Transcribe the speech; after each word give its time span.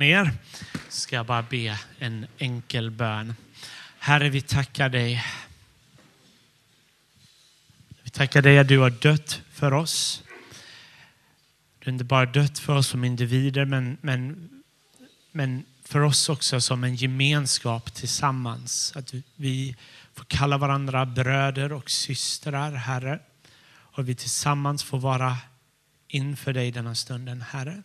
ner 0.00 0.30
ska 0.88 1.16
jag 1.16 1.26
bara 1.26 1.42
be 1.42 1.78
en 1.98 2.26
enkel 2.38 2.90
bön. 2.90 3.34
Herre, 3.98 4.28
vi 4.28 4.40
tackar 4.40 4.88
dig. 4.88 5.24
Vi 8.02 8.10
tackar 8.10 8.42
dig 8.42 8.58
att 8.58 8.68
du 8.68 8.78
har 8.78 8.90
dött 8.90 9.42
för 9.52 9.72
oss. 9.72 10.22
Du 11.78 11.86
har 11.86 11.92
inte 11.92 12.04
bara 12.04 12.26
dött 12.26 12.58
för 12.58 12.76
oss 12.76 12.88
som 12.88 13.04
individer, 13.04 13.64
men, 13.64 13.98
men, 14.00 14.50
men 15.32 15.64
för 15.84 16.00
oss 16.00 16.28
också 16.28 16.60
som 16.60 16.84
en 16.84 16.94
gemenskap 16.94 17.94
tillsammans. 17.94 18.92
Att 18.96 19.14
vi 19.36 19.76
får 20.14 20.24
kalla 20.24 20.58
varandra 20.58 21.06
bröder 21.06 21.72
och 21.72 21.90
systrar, 21.90 22.72
Herre. 22.72 23.18
Och 23.70 24.08
vi 24.08 24.14
tillsammans 24.14 24.82
får 24.82 24.98
vara 24.98 25.36
inför 26.08 26.52
dig 26.52 26.70
denna 26.70 26.94
stunden, 26.94 27.42
Herre. 27.42 27.82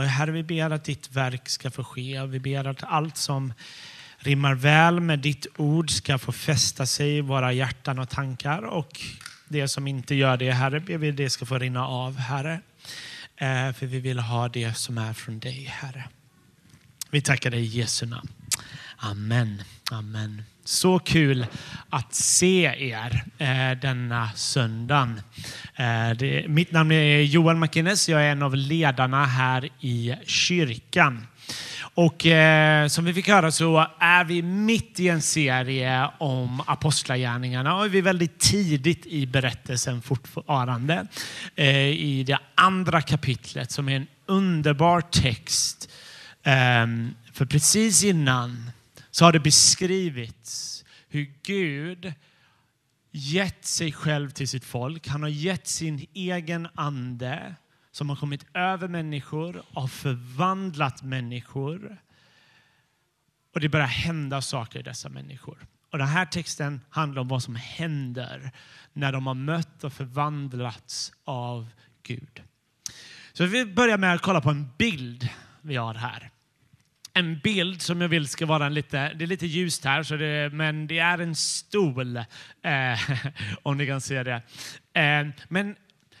Herre, 0.00 0.30
vi 0.30 0.42
ber 0.42 0.70
att 0.70 0.84
ditt 0.84 1.12
verk 1.12 1.48
ska 1.48 1.70
få 1.70 1.84
ske. 1.84 2.26
Vi 2.26 2.40
ber 2.40 2.64
att 2.64 2.84
allt 2.84 3.16
som 3.16 3.52
rimmar 4.18 4.54
väl 4.54 5.00
med 5.00 5.18
ditt 5.18 5.46
ord 5.56 5.90
ska 5.90 6.18
få 6.18 6.32
fästa 6.32 6.86
sig 6.86 7.16
i 7.16 7.20
våra 7.20 7.52
hjärtan 7.52 7.98
och 7.98 8.08
tankar. 8.08 8.62
Och 8.62 9.00
det 9.48 9.68
som 9.68 9.86
inte 9.86 10.14
gör 10.14 10.36
det, 10.36 10.52
Herre, 10.52 10.80
ber 10.80 10.98
vi 10.98 11.10
det 11.10 11.30
ska 11.30 11.46
få 11.46 11.58
rinna 11.58 11.86
av, 11.86 12.16
Herre. 12.16 12.60
Eh, 13.36 13.72
för 13.72 13.86
vi 13.86 14.00
vill 14.00 14.18
ha 14.18 14.48
det 14.48 14.74
som 14.74 14.98
är 14.98 15.12
från 15.12 15.38
dig, 15.38 15.64
Herre. 15.64 16.04
Vi 17.10 17.20
tackar 17.20 17.50
dig 17.50 17.60
i 17.60 17.64
Jesu 17.64 18.06
namn. 18.06 18.28
Amen. 18.96 19.62
Amen. 19.90 20.42
Så 20.64 20.98
kul 20.98 21.46
att 21.90 22.14
se 22.14 22.64
er 22.64 23.24
eh, 23.38 23.78
denna 23.80 24.30
söndagen. 24.34 25.20
Eh, 25.76 26.10
det, 26.18 26.48
mitt 26.48 26.72
namn 26.72 26.92
är 26.92 27.20
Johan 27.20 27.60
McInnes. 27.60 28.08
Jag 28.08 28.22
är 28.22 28.32
en 28.32 28.42
av 28.42 28.56
ledarna 28.56 29.24
här 29.24 29.68
i 29.80 30.14
kyrkan. 30.26 31.26
Och 31.94 32.26
eh, 32.26 32.86
som 32.88 33.04
vi 33.04 33.14
fick 33.14 33.28
höra 33.28 33.50
så 33.50 33.86
är 33.98 34.24
vi 34.24 34.42
mitt 34.42 35.00
i 35.00 35.08
en 35.08 35.22
serie 35.22 36.10
om 36.18 36.62
apostlagärningarna 36.66 37.76
och 37.76 37.94
vi 37.94 37.98
är 37.98 38.02
väldigt 38.02 38.38
tidigt 38.38 39.06
i 39.06 39.26
berättelsen 39.26 40.02
fortfarande. 40.02 41.06
Eh, 41.54 41.88
I 41.88 42.24
det 42.26 42.38
andra 42.54 43.02
kapitlet 43.02 43.70
som 43.70 43.88
är 43.88 43.96
en 43.96 44.06
underbar 44.26 45.00
text. 45.00 45.90
Eh, 46.42 46.86
för 47.32 47.46
precis 47.46 48.04
innan 48.04 48.70
så 49.14 49.24
har 49.24 49.32
det 49.32 49.40
beskrivits 49.40 50.84
hur 51.08 51.34
Gud 51.42 52.12
gett 53.10 53.64
sig 53.64 53.92
själv 53.92 54.30
till 54.30 54.48
sitt 54.48 54.64
folk. 54.64 55.08
Han 55.08 55.22
har 55.22 55.28
gett 55.28 55.66
sin 55.66 56.06
egen 56.14 56.68
ande 56.74 57.54
som 57.90 58.08
har 58.08 58.16
kommit 58.16 58.46
över 58.54 58.88
människor 58.88 59.62
och 59.72 59.90
förvandlat 59.90 61.02
människor. 61.02 62.02
Och 63.54 63.60
det 63.60 63.68
börjar 63.68 63.86
hända 63.86 64.42
saker 64.42 64.78
i 64.78 64.82
dessa 64.82 65.08
människor. 65.08 65.66
Och 65.92 65.98
den 65.98 66.08
här 66.08 66.26
texten 66.26 66.80
handlar 66.90 67.22
om 67.22 67.28
vad 67.28 67.42
som 67.42 67.56
händer 67.56 68.52
när 68.92 69.12
de 69.12 69.26
har 69.26 69.34
mött 69.34 69.84
och 69.84 69.92
förvandlats 69.92 71.12
av 71.24 71.68
Gud. 72.02 72.42
Så 73.32 73.46
vi 73.46 73.66
börjar 73.66 73.98
med 73.98 74.14
att 74.14 74.22
kolla 74.22 74.40
på 74.40 74.50
en 74.50 74.68
bild 74.78 75.28
vi 75.62 75.76
har 75.76 75.94
här 75.94 76.30
en 77.14 77.38
bild 77.38 77.82
som 77.82 78.00
jag 78.00 78.08
vill 78.08 78.28
ska 78.28 78.46
vara 78.46 78.66
en 78.66 78.74
lite, 78.74 79.14
det 79.14 79.24
är 79.24 79.26
lite 79.26 79.46
ljust 79.46 79.84
här, 79.84 80.02
så 80.02 80.16
det, 80.16 80.52
men 80.52 80.86
det 80.86 80.98
är 80.98 81.18
en 81.18 81.36
stol, 81.36 82.16
eh, 82.16 82.24
om 83.62 83.76
ni 83.76 83.86
kan 83.86 84.00
se 84.00 84.22
det. 84.22 84.42
Eh, 84.94 85.28
men 85.48 85.76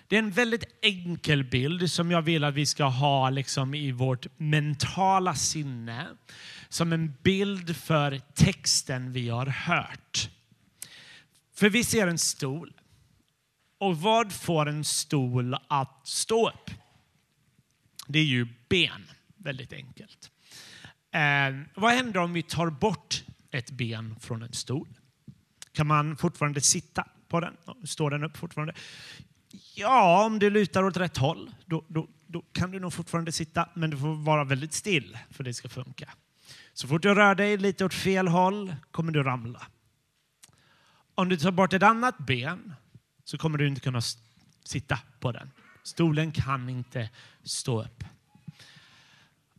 det 0.08 0.16
är 0.16 0.18
en 0.18 0.30
väldigt 0.30 0.64
enkel 0.82 1.44
bild 1.44 1.90
som 1.90 2.10
jag 2.10 2.22
vill 2.22 2.44
att 2.44 2.54
vi 2.54 2.66
ska 2.66 2.84
ha 2.84 3.30
liksom 3.30 3.74
i 3.74 3.92
vårt 3.92 4.26
mentala 4.36 5.34
sinne. 5.34 6.06
Som 6.68 6.92
en 6.92 7.14
bild 7.22 7.76
för 7.76 8.20
texten 8.34 9.12
vi 9.12 9.28
har 9.28 9.46
hört. 9.46 10.30
För 11.54 11.70
vi 11.70 11.84
ser 11.84 12.06
en 12.06 12.18
stol. 12.18 12.72
Och 13.78 14.00
vad 14.00 14.32
får 14.32 14.68
en 14.68 14.84
stol 14.84 15.56
att 15.68 16.00
stå 16.04 16.48
upp? 16.48 16.70
Det 18.06 18.18
är 18.18 18.24
ju 18.24 18.46
ben, 18.68 19.10
väldigt 19.36 19.72
enkelt. 19.72 20.30
Eh, 21.14 21.54
vad 21.74 21.92
händer 21.92 22.20
om 22.20 22.32
vi 22.32 22.42
tar 22.42 22.70
bort 22.70 23.24
ett 23.50 23.70
ben 23.70 24.16
från 24.20 24.42
en 24.42 24.52
stol? 24.52 24.88
Kan 25.72 25.86
man 25.86 26.16
fortfarande 26.16 26.60
sitta 26.60 27.04
på 27.28 27.40
den? 27.40 27.56
Står 27.84 28.10
den 28.10 28.24
upp 28.24 28.36
fortfarande? 28.36 28.74
Ja, 29.74 30.26
om 30.26 30.38
du 30.38 30.50
lutar 30.50 30.82
åt 30.82 30.96
rätt 30.96 31.16
håll, 31.16 31.54
då, 31.66 31.84
då, 31.88 32.08
då 32.26 32.42
kan 32.52 32.70
du 32.70 32.80
nog 32.80 32.92
fortfarande 32.92 33.32
sitta, 33.32 33.68
men 33.74 33.90
du 33.90 33.96
får 33.96 34.14
vara 34.14 34.44
väldigt 34.44 34.72
still 34.72 35.18
för 35.30 35.42
att 35.42 35.44
det 35.44 35.54
ska 35.54 35.68
funka. 35.68 36.10
Så 36.72 36.88
fort 36.88 37.02
du 37.02 37.14
rör 37.14 37.34
dig 37.34 37.56
lite 37.56 37.84
åt 37.84 37.94
fel 37.94 38.28
håll 38.28 38.74
kommer 38.90 39.12
du 39.12 39.22
ramla. 39.22 39.66
Om 41.14 41.28
du 41.28 41.36
tar 41.36 41.50
bort 41.50 41.72
ett 41.72 41.82
annat 41.82 42.18
ben 42.18 42.74
så 43.24 43.38
kommer 43.38 43.58
du 43.58 43.66
inte 43.66 43.80
kunna 43.80 44.00
sitta 44.64 44.98
på 45.20 45.32
den. 45.32 45.50
Stolen 45.82 46.32
kan 46.32 46.68
inte 46.68 47.10
stå 47.42 47.82
upp. 47.82 48.04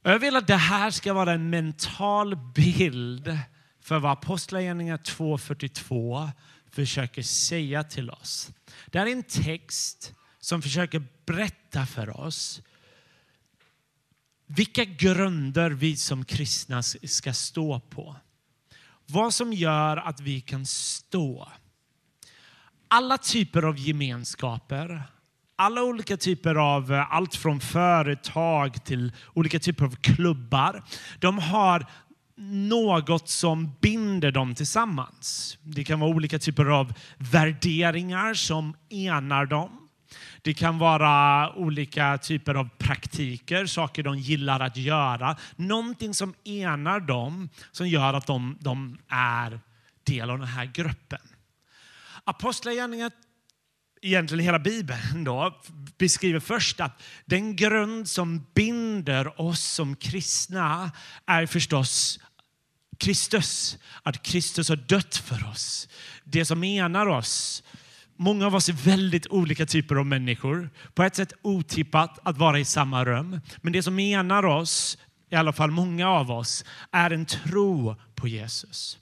Jag 0.08 0.20
vill 0.20 0.36
att 0.36 0.48
det 0.48 0.56
här 0.56 0.92
ska 0.92 1.14
vara 1.14 1.34
en 1.34 1.50
mental 1.50 2.36
bild 2.36 3.40
för 3.82 4.00
vad 4.00 4.12
Apostlagärningarna 4.12 4.98
2.42 4.98 6.30
försöker 6.72 7.22
säga 7.22 7.84
till 7.84 8.10
oss. 8.10 8.52
Det 8.86 9.00
här 9.00 9.06
är 9.08 9.12
en 9.12 9.24
text 9.24 10.14
som 10.40 10.62
försöker 10.62 11.04
berätta 11.26 11.86
för 11.86 12.20
oss 12.20 12.62
vilka 14.48 14.86
grunder 14.86 15.72
vi 15.72 15.96
som 15.96 16.26
kristna 16.26 16.84
ska 16.84 17.34
stå 17.34 17.80
på. 17.80 18.16
Vad 19.06 19.34
som 19.34 19.54
gör 19.54 19.98
att 19.98 20.20
vi 20.20 20.42
kan 20.42 20.66
stå. 20.66 21.52
Alla 22.88 23.18
typer 23.18 23.64
av 23.64 23.78
gemenskaper, 23.78 25.04
alla 25.56 25.84
olika 25.84 26.18
typer 26.18 26.56
av, 26.56 26.94
eh, 26.94 27.14
allt 27.14 27.36
från 27.36 27.60
företag 27.60 28.86
till 28.86 29.12
olika 29.34 29.60
typer 29.60 29.86
av 29.86 29.96
klubbar, 29.96 30.84
de 31.20 31.40
har 31.40 31.86
något 32.38 33.30
som 33.30 33.72
binder 33.82 34.32
dem 34.32 34.56
tillsammans. 34.56 35.58
Det 35.64 35.84
kan 35.84 36.00
vara 36.00 36.10
olika 36.10 36.40
typer 36.40 36.66
av 36.66 36.94
värderingar 37.18 38.34
som 38.34 38.76
enar 38.90 39.46
dem. 39.46 39.82
Det 40.42 40.54
kan 40.54 40.78
vara 40.78 41.54
olika 41.56 42.18
typer 42.18 42.56
av 42.56 42.70
praktiker, 42.78 43.66
saker 43.66 44.04
de 44.04 44.18
gillar 44.20 44.60
att 44.60 44.78
göra. 44.78 45.36
Någonting 45.56 46.14
som 46.14 46.34
enar 46.44 47.00
dem, 47.00 47.50
som 47.72 47.88
gör 47.88 48.14
att 48.14 48.28
de, 48.28 48.58
de 48.60 48.98
är 49.08 49.60
del 50.04 50.30
av 50.30 50.40
den 50.40 50.48
här 50.48 50.66
gruppen. 50.66 51.20
Apostlagärningarna 52.24 53.12
egentligen 54.06 54.46
hela 54.46 54.60
Bibeln 54.60 55.24
då, 55.24 55.62
beskriver 55.98 56.40
först 56.40 56.80
att 56.80 57.04
den 57.26 57.56
grund 57.56 58.10
som 58.10 58.46
binder 58.54 59.42
oss 59.42 59.62
som 59.62 59.96
kristna 59.96 60.92
är 61.26 61.46
förstås 61.46 62.20
Kristus. 62.98 63.78
Att 64.04 64.24
Kristus 64.24 64.70
har 64.70 64.76
dött 64.76 65.16
för 65.18 65.50
oss. 65.50 65.90
Det 66.24 66.46
som 66.46 66.64
enar 66.64 67.08
oss. 67.08 67.64
Många 68.18 68.46
av 68.46 68.56
oss 68.56 68.70
är 68.70 68.74
väldigt 68.74 69.28
olika 69.28 69.66
typer 69.66 69.96
av 69.96 70.06
människor. 70.06 70.70
På 70.94 71.04
ett 71.04 71.16
sätt 71.16 71.34
otippat 71.42 72.20
att 72.24 72.38
vara 72.38 72.60
i 72.60 72.66
samma 72.66 73.06
rum. 73.06 73.42
Men 73.62 73.74
det 73.74 73.84
som 73.84 74.00
enar 74.00 74.46
oss, 74.46 74.98
i 75.30 75.36
alla 75.36 75.54
fall 75.54 75.72
många 75.72 76.10
av 76.10 76.32
oss, 76.32 76.66
är 76.92 77.12
en 77.12 77.26
tro 77.26 77.96
på 78.16 78.28
Jesus. 78.28 79.00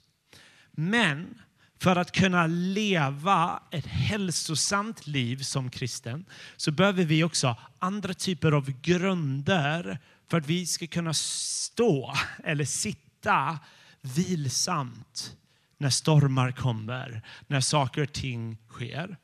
Men 0.72 1.38
för 1.84 1.96
att 1.96 2.12
kunna 2.12 2.46
leva 2.46 3.62
ett 3.70 3.86
hälsosamt 3.86 5.06
liv 5.06 5.36
som 5.36 5.70
kristen 5.70 6.24
så 6.56 6.70
behöver 6.70 7.04
vi 7.04 7.24
också 7.24 7.56
andra 7.78 8.14
typer 8.14 8.52
av 8.52 8.80
grunder 8.80 9.98
för 10.30 10.38
att 10.38 10.46
vi 10.46 10.66
ska 10.66 10.86
kunna 10.86 11.14
stå 11.14 12.14
eller 12.44 12.64
sitta 12.64 13.58
vilsamt 14.00 15.36
när 15.78 15.90
stormar 15.90 16.52
kommer, 16.52 17.22
när 17.46 17.60
saker 17.60 18.02
och 18.02 18.12
ting 18.12 18.58
sker. 18.68 19.16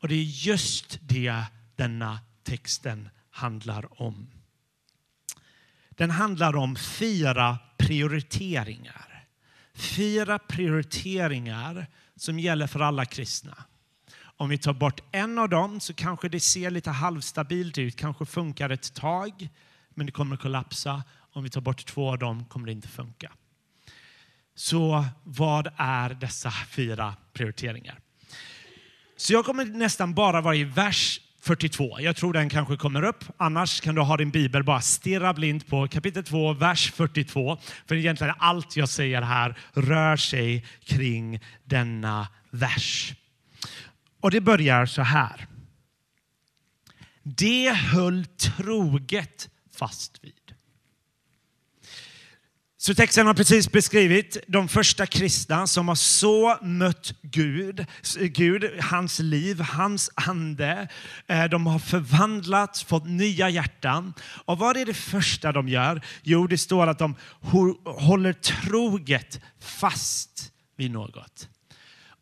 Och 0.00 0.08
det 0.08 0.14
är 0.14 0.46
just 0.46 0.98
det 1.00 1.44
denna 1.76 2.18
texten 2.42 3.08
handlar 3.30 4.02
om. 4.02 4.30
Den 5.90 6.10
handlar 6.10 6.56
om 6.56 6.76
fyra 6.76 7.58
prioriteringar 7.76 9.17
fyra 9.78 10.38
prioriteringar 10.38 11.86
som 12.16 12.38
gäller 12.38 12.66
för 12.66 12.80
alla 12.80 13.04
kristna. 13.04 13.64
Om 14.20 14.48
vi 14.48 14.58
tar 14.58 14.72
bort 14.72 15.00
en 15.12 15.38
av 15.38 15.48
dem 15.48 15.80
så 15.80 15.94
kanske 15.94 16.28
det 16.28 16.40
ser 16.40 16.70
lite 16.70 16.90
halvstabilt 16.90 17.78
ut, 17.78 17.96
kanske 17.96 18.26
funkar 18.26 18.70
ett 18.70 18.94
tag, 18.94 19.48
men 19.94 20.06
det 20.06 20.12
kommer 20.12 20.36
att 20.36 20.42
kollapsa. 20.42 21.04
Om 21.32 21.44
vi 21.44 21.50
tar 21.50 21.60
bort 21.60 21.86
två 21.86 22.10
av 22.10 22.18
dem 22.18 22.44
kommer 22.44 22.66
det 22.66 22.72
inte 22.72 22.88
funka. 22.88 23.32
Så 24.54 25.04
vad 25.24 25.68
är 25.76 26.10
dessa 26.10 26.50
fyra 26.50 27.16
prioriteringar? 27.32 28.00
Så 29.16 29.32
jag 29.32 29.44
kommer 29.44 29.64
nästan 29.64 30.14
bara 30.14 30.40
vara 30.40 30.56
i 30.56 30.64
vers 30.64 31.20
42. 31.48 32.00
Jag 32.00 32.16
tror 32.16 32.32
den 32.32 32.48
kanske 32.48 32.76
kommer 32.76 33.02
upp. 33.02 33.24
Annars 33.36 33.80
kan 33.80 33.94
du 33.94 34.00
ha 34.00 34.16
din 34.16 34.30
bibel, 34.30 34.64
bara 34.64 34.80
stirra 34.80 35.34
blint 35.34 35.66
på 35.66 35.88
kapitel 35.88 36.24
2, 36.24 36.52
vers 36.52 36.92
42. 36.92 37.58
För 37.86 37.94
egentligen 37.94 38.34
allt 38.38 38.76
jag 38.76 38.88
säger 38.88 39.22
här 39.22 39.58
rör 39.72 40.16
sig 40.16 40.66
kring 40.84 41.40
denna 41.64 42.28
vers. 42.50 43.14
Och 44.20 44.30
det 44.30 44.40
börjar 44.40 44.86
så 44.86 45.02
här. 45.02 45.46
Det 47.22 47.72
höll 47.72 48.26
troget 48.26 49.48
fast 49.78 50.24
vid. 50.24 50.47
Så 52.80 52.94
texten 52.94 53.26
har 53.26 53.34
precis 53.34 53.72
beskrivit 53.72 54.36
de 54.46 54.68
första 54.68 55.06
kristna 55.06 55.66
som 55.66 55.88
har 55.88 55.94
så 55.94 56.58
mött 56.62 57.14
Gud, 57.22 57.86
Gud, 58.20 58.80
hans 58.80 59.18
liv, 59.18 59.60
hans 59.60 60.10
ande. 60.14 60.88
Eh, 61.26 61.44
de 61.44 61.66
har 61.66 61.78
förvandlats, 61.78 62.84
fått 62.84 63.06
nya 63.06 63.48
hjärtan. 63.48 64.14
Och 64.44 64.58
vad 64.58 64.76
är 64.76 64.86
det 64.86 64.94
första 64.94 65.52
de 65.52 65.68
gör? 65.68 66.00
Jo, 66.22 66.46
det 66.46 66.58
står 66.58 66.86
att 66.86 66.98
de 66.98 67.14
håller 67.84 68.32
troget 68.32 69.40
fast 69.60 70.52
vid 70.76 70.90
något. 70.90 71.48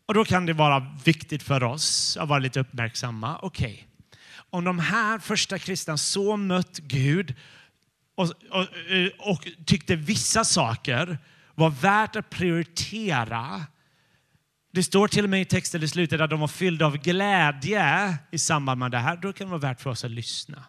Och 0.05 0.13
då 0.13 0.25
kan 0.25 0.45
det 0.45 0.53
vara 0.53 0.95
viktigt 1.03 1.43
för 1.43 1.63
oss 1.63 2.17
att 2.17 2.29
vara 2.29 2.39
lite 2.39 2.59
uppmärksamma. 2.59 3.39
Okej, 3.41 3.73
okay. 3.73 4.19
om 4.49 4.63
de 4.63 4.79
här 4.79 5.19
första 5.19 5.59
kristna 5.59 5.97
så 5.97 6.37
mött 6.37 6.77
Gud 6.77 7.35
och, 8.17 8.31
och, 8.49 8.91
eh, 8.91 9.09
och 9.19 9.47
tyckte 9.65 9.95
vissa 9.95 10.45
saker 10.45 11.17
var 11.55 11.69
värt 11.69 12.15
att 12.15 12.29
prioritera. 12.29 13.65
Det 14.71 14.83
står 14.83 15.07
till 15.07 15.23
och 15.23 15.29
med 15.29 15.41
i 15.41 15.45
texten 15.45 15.83
i 15.83 15.87
slutet 15.87 16.21
att 16.21 16.29
de 16.29 16.39
var 16.39 16.47
fyllda 16.47 16.85
av 16.85 16.97
glädje 16.97 18.17
i 18.31 18.39
samband 18.39 18.79
med 18.79 18.91
det 18.91 18.97
här. 18.97 19.17
Då 19.17 19.33
kan 19.33 19.47
det 19.47 19.51
vara 19.51 19.61
värt 19.61 19.81
för 19.81 19.89
oss 19.89 20.03
att 20.03 20.11
lyssna. 20.11 20.63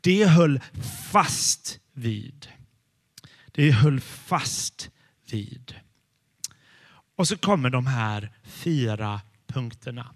Det 0.00 0.24
höll 0.24 0.60
fast 1.10 1.80
vid. 1.92 2.48
Det 3.52 3.70
höll 3.70 4.00
fast 4.00 4.90
vid. 5.30 5.74
Och 7.16 7.28
så 7.28 7.36
kommer 7.36 7.70
de 7.70 7.86
här 7.86 8.32
fyra 8.44 9.20
punkterna. 9.46 10.14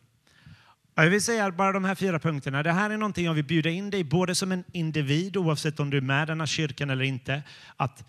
Jag 0.94 1.10
vill 1.10 1.22
säga 1.22 1.50
bara 1.50 1.72
de 1.72 1.84
här 1.84 1.94
fyra 1.94 2.18
punkterna. 2.18 2.62
Det 2.62 2.72
här 2.72 2.90
är 2.90 2.96
någonting 2.96 3.24
jag 3.24 3.34
vill 3.34 3.44
bjuda 3.44 3.70
in 3.70 3.90
dig, 3.90 4.04
både 4.04 4.34
som 4.34 4.52
en 4.52 4.64
individ, 4.72 5.36
oavsett 5.36 5.80
om 5.80 5.90
du 5.90 5.96
är 5.96 6.00
med 6.00 6.22
i 6.22 6.26
den 6.26 6.40
här 6.40 6.46
kyrkan 6.46 6.90
eller 6.90 7.04
inte, 7.04 7.42
att 7.76 8.04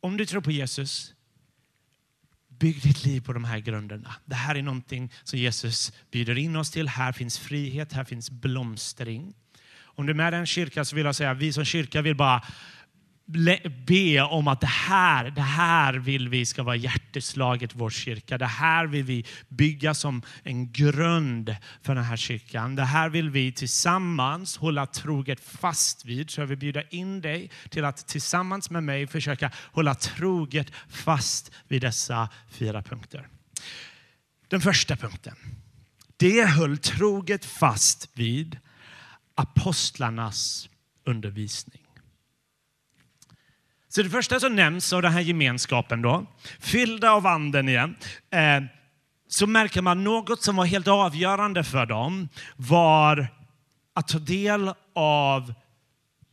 om 0.00 0.16
du 0.16 0.26
tror 0.26 0.40
på 0.40 0.50
Jesus, 0.50 1.14
bygg 2.48 2.82
ditt 2.82 3.04
liv 3.04 3.20
på 3.20 3.32
de 3.32 3.44
här 3.44 3.58
grunderna. 3.58 4.14
Det 4.24 4.34
här 4.34 4.54
är 4.54 4.62
någonting 4.62 5.12
som 5.24 5.38
Jesus 5.38 5.92
bjuder 6.10 6.38
in 6.38 6.56
oss 6.56 6.70
till. 6.70 6.88
Här 6.88 7.12
finns 7.12 7.38
frihet, 7.38 7.92
här 7.92 8.04
finns 8.04 8.30
blomstring. 8.30 9.34
Om 9.80 10.06
du 10.06 10.10
är 10.10 10.14
med 10.14 10.32
i 10.32 10.36
en 10.36 10.46
kyrka 10.46 10.84
så 10.84 10.96
vill 10.96 11.04
jag 11.04 11.16
säga, 11.16 11.34
vi 11.34 11.52
som 11.52 11.64
kyrka 11.64 12.02
vill 12.02 12.16
bara 12.16 12.42
be 13.86 14.20
om 14.20 14.48
att 14.48 14.60
det 14.60 14.66
här, 14.66 15.30
det 15.30 15.42
här 15.42 15.94
vill 15.94 16.28
vi 16.28 16.46
ska 16.46 16.62
vara 16.62 16.76
hjärteslaget 16.76 17.74
vår 17.74 17.90
kyrka. 17.90 18.38
Det 18.38 18.46
här 18.46 18.86
vill 18.86 19.04
vi 19.04 19.24
bygga 19.48 19.94
som 19.94 20.22
en 20.42 20.72
grund 20.72 21.56
för 21.82 21.94
den 21.94 22.04
här 22.04 22.16
kyrkan. 22.16 22.76
Det 22.76 22.84
här 22.84 23.08
vill 23.08 23.30
vi 23.30 23.52
tillsammans 23.52 24.56
hålla 24.56 24.86
troget 24.86 25.40
fast 25.40 26.04
vid. 26.04 26.30
Så 26.30 26.40
jag 26.40 26.46
vill 26.46 26.58
bjuda 26.58 26.82
in 26.82 27.20
dig 27.20 27.50
till 27.68 27.84
att 27.84 28.06
tillsammans 28.06 28.70
med 28.70 28.82
mig 28.82 29.06
försöka 29.06 29.50
hålla 29.72 29.94
troget 29.94 30.72
fast 30.88 31.52
vid 31.68 31.82
dessa 31.82 32.28
fyra 32.50 32.82
punkter. 32.82 33.28
Den 34.48 34.60
första 34.60 34.96
punkten. 34.96 35.34
Det 36.16 36.44
höll 36.44 36.78
troget 36.78 37.44
fast 37.44 38.08
vid 38.14 38.58
apostlarnas 39.34 40.68
undervisning. 41.04 41.77
Så 43.98 44.02
det 44.02 44.10
första 44.10 44.40
som 44.40 44.56
nämns 44.56 44.92
av 44.92 45.02
den 45.02 45.12
här 45.12 45.20
gemenskapen 45.20 46.02
då, 46.02 46.26
fyllda 46.60 47.10
av 47.10 47.26
anden 47.26 47.68
igen, 47.68 47.96
eh, 48.32 48.62
så 49.28 49.46
märker 49.46 49.82
man 49.82 50.04
något 50.04 50.42
som 50.42 50.56
var 50.56 50.64
helt 50.64 50.88
avgörande 50.88 51.64
för 51.64 51.86
dem 51.86 52.28
var 52.56 53.28
att 53.94 54.08
ta 54.08 54.18
del 54.18 54.72
av 54.94 55.54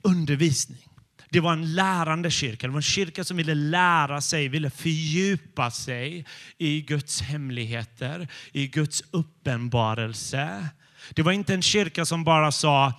undervisning. 0.03 0.87
Det 1.29 1.39
var 1.39 1.53
en 1.53 1.75
lärande 1.75 2.31
kyrka. 2.31 2.67
Det 2.67 2.73
var 2.73 2.79
en 2.79 2.81
kyrka 2.81 3.23
som 3.23 3.37
ville 3.37 3.55
lära 3.55 4.21
sig, 4.21 4.47
ville 4.47 4.69
fördjupa 4.69 5.71
sig 5.71 6.25
i 6.57 6.81
Guds 6.81 7.21
hemligheter, 7.21 8.27
i 8.51 8.67
Guds 8.67 9.03
uppenbarelse. 9.11 10.67
Det 11.09 11.21
var 11.21 11.31
inte 11.31 11.53
en 11.53 11.61
kyrka 11.61 12.05
som 12.05 12.23
bara 12.23 12.51
sa, 12.51 12.93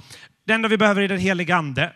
det 0.47 0.53
enda 0.53 0.69
vi 0.69 0.77
behöver 0.77 1.03
är 1.03 1.09
den 1.09 1.19
helige 1.19 1.57
ande. 1.57 1.93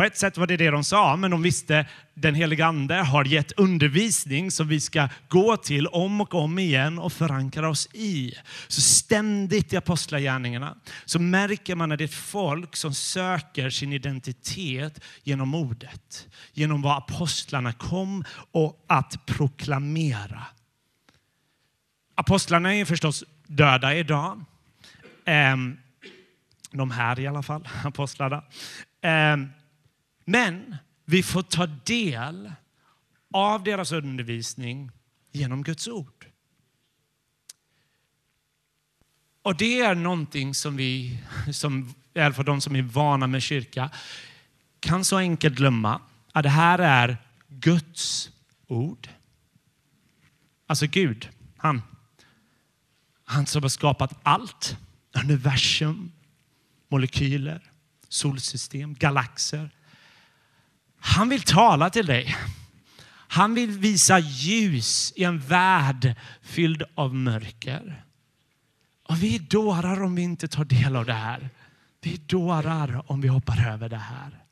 På 0.00 0.04
ett 0.04 0.16
sätt 0.16 0.36
var 0.36 0.46
det 0.46 0.56
det 0.56 0.70
de 0.70 0.84
sa, 0.84 1.16
men 1.16 1.30
de 1.30 1.42
visste 1.42 1.86
den 2.14 2.34
helige 2.34 2.66
Ande 2.66 2.94
har 2.94 3.24
gett 3.24 3.52
undervisning 3.52 4.50
som 4.50 4.68
vi 4.68 4.80
ska 4.80 5.08
gå 5.28 5.56
till 5.56 5.86
om 5.86 6.20
och 6.20 6.34
om 6.34 6.58
igen 6.58 6.98
och 6.98 7.12
förankra 7.12 7.68
oss 7.68 7.88
i. 7.92 8.34
Så 8.68 8.80
ständigt 8.80 9.72
i 9.72 9.76
apostlagärningarna 9.76 10.76
så 11.04 11.18
märker 11.18 11.74
man 11.74 11.92
att 11.92 11.98
det 11.98 12.04
är 12.04 12.08
ett 12.08 12.14
folk 12.14 12.76
som 12.76 12.94
söker 12.94 13.70
sin 13.70 13.92
identitet 13.92 15.00
genom 15.22 15.54
ordet. 15.54 16.28
Genom 16.52 16.82
vad 16.82 16.96
apostlarna 16.96 17.72
kom 17.72 18.24
och 18.50 18.84
att 18.88 19.26
proklamera. 19.26 20.46
Apostlarna 22.14 22.74
är 22.74 22.84
förstås 22.84 23.24
döda 23.46 23.94
idag. 23.94 24.44
Ehm, 25.24 25.78
de 26.70 26.90
här 26.90 27.20
i 27.20 27.26
alla 27.26 27.42
fall, 27.42 27.68
apostlarna. 27.84 28.42
Ehm, 29.02 29.48
men 30.30 30.76
vi 31.04 31.22
får 31.22 31.42
ta 31.42 31.66
del 31.66 32.52
av 33.32 33.64
deras 33.64 33.92
undervisning 33.92 34.90
genom 35.32 35.62
Guds 35.62 35.88
ord. 35.88 36.26
Och 39.42 39.56
det 39.56 39.80
är 39.80 39.94
någonting 39.94 40.54
som 40.54 40.76
vi, 40.76 41.18
som, 41.52 41.94
i 42.14 42.20
alla 42.20 42.34
fall 42.34 42.44
de 42.44 42.60
som 42.60 42.76
är 42.76 42.82
vana 42.82 43.26
med 43.26 43.42
kyrka, 43.42 43.90
kan 44.80 45.04
så 45.04 45.16
enkelt 45.16 45.56
glömma. 45.56 46.00
Att 46.32 46.42
det 46.42 46.48
här 46.48 46.78
är 46.78 47.16
Guds 47.48 48.30
ord. 48.66 49.08
Alltså 50.66 50.86
Gud, 50.86 51.28
han. 51.56 51.82
Han 53.24 53.46
som 53.46 53.62
har 53.62 53.68
skapat 53.68 54.18
allt. 54.22 54.76
Universum, 55.24 56.12
molekyler, 56.88 57.70
solsystem, 58.08 58.94
galaxer. 58.94 59.70
Han 61.00 61.28
vill 61.28 61.42
tala 61.42 61.90
till 61.90 62.06
dig. 62.06 62.36
Han 63.28 63.54
vill 63.54 63.70
visa 63.70 64.18
ljus 64.18 65.12
i 65.16 65.24
en 65.24 65.38
värld 65.38 66.14
fylld 66.42 66.82
av 66.94 67.14
mörker. 67.14 68.04
Och 69.08 69.22
vi 69.22 69.34
är 69.34 69.38
dårar 69.38 70.02
om 70.02 70.14
vi 70.14 70.22
inte 70.22 70.48
tar 70.48 70.64
del 70.64 70.96
av 70.96 71.06
det 71.06 71.12
här. 71.12 71.50
Vi 72.00 72.14
är 72.14 72.18
dårar 72.18 73.02
om 73.06 73.20
vi 73.20 73.28
hoppar 73.28 73.68
över 73.68 73.88
det 73.88 73.96
här. 73.96 74.44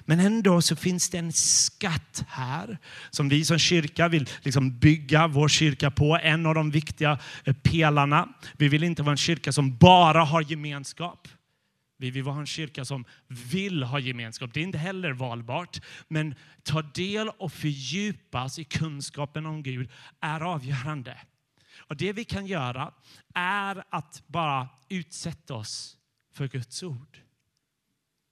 Men 0.00 0.20
ändå 0.20 0.62
så 0.62 0.76
finns 0.76 1.10
det 1.10 1.18
en 1.18 1.32
skatt 1.32 2.24
här 2.28 2.78
som 3.10 3.28
vi 3.28 3.44
som 3.44 3.58
kyrka 3.58 4.08
vill 4.08 4.28
liksom 4.42 4.78
bygga 4.78 5.26
vår 5.26 5.48
kyrka 5.48 5.90
på. 5.90 6.18
En 6.22 6.46
av 6.46 6.54
de 6.54 6.70
viktiga 6.70 7.18
pelarna. 7.62 8.28
Vi 8.56 8.68
vill 8.68 8.82
inte 8.82 9.02
vara 9.02 9.12
en 9.12 9.16
kyrka 9.16 9.52
som 9.52 9.76
bara 9.76 10.24
har 10.24 10.42
gemenskap. 10.42 11.28
Vi 12.02 12.10
vill 12.10 12.22
vara 12.22 12.40
en 12.40 12.46
kyrka 12.46 12.84
som 12.84 13.04
vill 13.52 13.82
ha 13.82 13.98
gemenskap. 13.98 14.54
Det 14.54 14.60
är 14.60 14.64
inte 14.64 14.78
heller 14.78 15.12
valbart. 15.12 15.80
Men 16.08 16.34
ta 16.62 16.82
del 16.82 17.28
och 17.28 17.52
fördjupas 17.52 18.58
i 18.58 18.64
kunskapen 18.64 19.46
om 19.46 19.62
Gud 19.62 19.90
är 20.20 20.40
avgörande. 20.40 21.18
Och 21.76 21.96
Det 21.96 22.12
vi 22.12 22.24
kan 22.24 22.46
göra 22.46 22.94
är 23.34 23.84
att 23.90 24.22
bara 24.26 24.68
utsätta 24.88 25.54
oss 25.54 25.96
för 26.32 26.48
Guds 26.48 26.82
ord. 26.82 27.18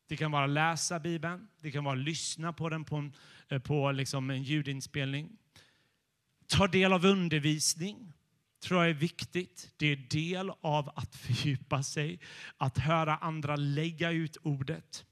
Det 0.09 0.17
kan 0.17 0.31
vara 0.31 0.47
läsa 0.47 1.01
Bibeln, 1.01 1.49
det 1.61 1.71
kan 1.71 1.85
vara 1.85 1.95
lyssna 1.95 2.53
på 2.53 2.69
den 2.69 2.85
på 2.85 2.97
en, 2.97 3.13
eh, 3.49 3.59
på 3.59 3.93
liksom 3.93 4.31
en 4.31 4.43
ljudinspelning. 4.43 5.37
Ta 6.47 6.67
del 6.67 6.93
av 6.93 7.05
undervisning 7.05 8.13
tror 8.61 8.81
jag 8.81 8.91
är 8.91 8.95
viktigt. 8.95 9.71
Det 9.77 9.87
är 9.87 9.97
del 9.97 10.53
av 10.61 10.93
att 10.97 11.17
fördjupa 11.17 11.83
sig, 11.83 12.21
att 12.57 12.79
höra 12.79 13.17
andra 13.17 13.57
lägga 13.57 14.11
ut 14.11 14.37
ordet. 14.43 15.05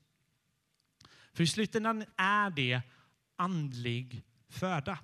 För 1.32 1.42
i 1.42 1.46
slutändan 1.46 2.04
är 2.16 2.50
det 2.50 2.80
andlig 3.36 4.22
föda. 4.48 4.98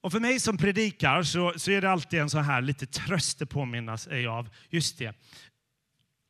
Och 0.00 0.12
för 0.12 0.20
mig 0.20 0.40
som 0.40 0.56
predikar 0.56 1.22
så, 1.22 1.52
så 1.56 1.70
är 1.70 1.80
det 1.80 1.90
alltid 1.90 2.20
en 2.20 2.30
sån 2.30 2.44
här 2.44 2.62
lite 2.62 2.86
tröst 2.86 3.42
att 3.42 3.50
påminna 3.50 3.98
sig 3.98 4.26
av. 4.26 4.48
Just 4.70 4.98
det, 4.98 5.14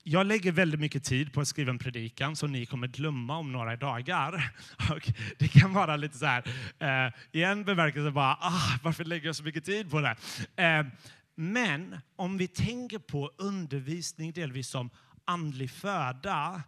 jag 0.06 0.26
lägger 0.26 0.52
väldigt 0.52 0.80
mycket 0.80 1.04
tid 1.04 1.32
på 1.32 1.40
att 1.40 1.48
skriva 1.48 1.70
en 1.70 1.78
predikan 1.78 2.36
som 2.36 2.52
ni 2.52 2.66
kommer 2.66 2.88
glömma 2.88 3.36
om 3.36 3.52
några 3.52 3.76
dagar. 3.76 4.52
Och 4.90 5.10
det 5.38 5.48
kan 5.48 5.72
vara 5.72 5.96
lite 5.96 6.18
så 6.18 6.26
här, 6.26 6.44
eh, 6.78 7.12
i 7.32 7.42
en 7.42 7.64
bemärkelse 7.64 8.10
bara, 8.10 8.38
ah, 8.40 8.78
varför 8.82 9.04
lägger 9.04 9.26
jag 9.26 9.36
så 9.36 9.42
mycket 9.42 9.64
tid 9.64 9.90
på 9.90 10.00
det? 10.00 10.16
Eh, 10.56 10.86
Men 11.34 11.98
om 12.16 12.38
vi 12.38 12.48
tänker 12.48 12.98
på 12.98 13.30
undervisning 13.36 14.32
delvis 14.32 14.68
som 14.68 14.90
andlig 15.24 15.70
föda 15.70 16.62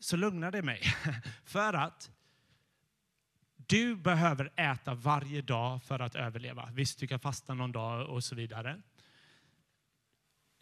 så 0.00 0.16
lugnar 0.16 0.50
det 0.50 0.62
mig. 0.62 0.80
För 1.44 1.72
att 1.74 2.10
du 3.56 3.96
behöver 3.96 4.52
äta 4.56 4.94
varje 4.94 5.42
dag 5.42 5.82
för 5.82 5.98
att 5.98 6.14
överleva. 6.14 6.68
Visst, 6.72 6.98
du 6.98 7.06
kan 7.06 7.20
fasta 7.20 7.54
någon 7.54 7.72
dag 7.72 8.08
och 8.08 8.24
så 8.24 8.34
vidare. 8.34 8.82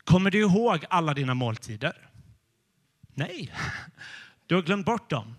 Kommer 0.04 0.30
du 0.30 0.38
ihåg 0.38 0.84
alla 0.90 1.14
dina 1.14 1.34
måltider? 1.34 2.10
Nej, 3.14 3.52
du 4.46 4.54
har 4.54 4.62
glömt 4.62 4.86
bort 4.86 5.10
dem. 5.10 5.34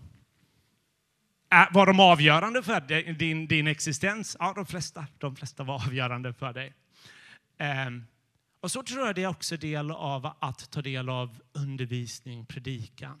Var 1.72 1.86
de 1.86 2.00
avgörande 2.00 2.62
för 2.62 2.80
din, 3.14 3.46
din 3.46 3.66
existens? 3.66 4.36
Ja, 4.40 4.52
de 4.56 4.66
flesta, 4.66 5.06
de 5.18 5.36
flesta 5.36 5.64
var 5.64 5.74
avgörande 5.74 6.32
för 6.32 6.52
dig. 6.52 6.74
Ehm, 7.58 8.04
och 8.60 8.70
så 8.70 8.82
tror 8.82 9.06
jag 9.06 9.14
det 9.14 9.22
är 9.22 9.28
också 9.28 9.56
del 9.56 9.90
av 9.90 10.32
att 10.38 10.70
ta 10.70 10.82
del 10.82 11.08
av 11.08 11.40
undervisning, 11.52 12.46
predikan. 12.46 13.20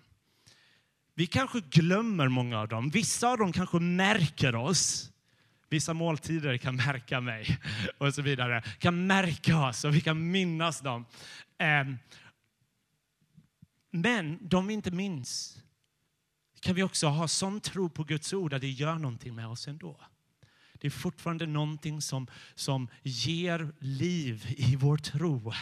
Vi 1.14 1.26
kanske 1.26 1.60
glömmer 1.60 2.28
många 2.28 2.60
av 2.60 2.68
dem. 2.68 2.90
Vissa 2.90 3.28
av 3.28 3.38
dem 3.38 3.52
kanske 3.52 3.78
märker 3.78 4.54
oss. 4.54 5.12
Vissa 5.68 5.94
måltider 5.94 6.56
kan 6.56 6.76
märka 6.76 7.20
mig 7.20 7.58
och 7.98 8.14
så 8.14 8.22
vidare. 8.22 8.62
Kan 8.78 9.06
märka 9.06 9.68
oss 9.68 9.84
och 9.84 9.94
vi 9.94 10.00
kan 10.00 10.30
minnas 10.30 10.80
dem. 10.80 11.06
Ehm, 11.58 11.98
men 13.90 14.38
de 14.40 14.66
vi 14.66 14.74
inte 14.74 14.90
minns 14.90 15.62
kan 16.60 16.74
vi 16.74 16.82
också 16.82 17.06
ha 17.06 17.28
sån 17.28 17.60
tro 17.60 17.90
på 17.90 18.04
Guds 18.04 18.32
ord 18.32 18.54
att 18.54 18.60
det 18.60 18.70
gör 18.70 18.94
någonting 18.94 19.34
med 19.34 19.46
oss 19.46 19.68
ändå. 19.68 20.00
Det 20.80 20.86
är 20.86 20.90
fortfarande 20.90 21.46
någonting 21.46 22.02
som, 22.02 22.26
som 22.54 22.88
ger 23.02 23.72
liv 23.78 24.54
i 24.58 24.76
vår 24.76 24.96
tro. 24.96 25.52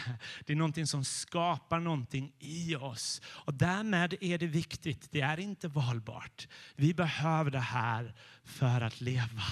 Det 0.45 0.53
är 0.53 0.57
någonting 0.57 0.87
som 0.87 1.05
skapar 1.05 1.79
någonting 1.79 2.33
i 2.39 2.75
oss. 2.75 3.21
Och 3.25 3.53
därmed 3.53 4.15
är 4.21 4.37
det 4.37 4.47
viktigt, 4.47 5.11
det 5.11 5.21
är 5.21 5.39
inte 5.39 5.67
valbart. 5.67 6.47
Vi 6.75 6.93
behöver 6.93 7.51
det 7.51 7.59
här 7.59 8.13
för 8.43 8.81
att 8.81 9.01
leva 9.01 9.43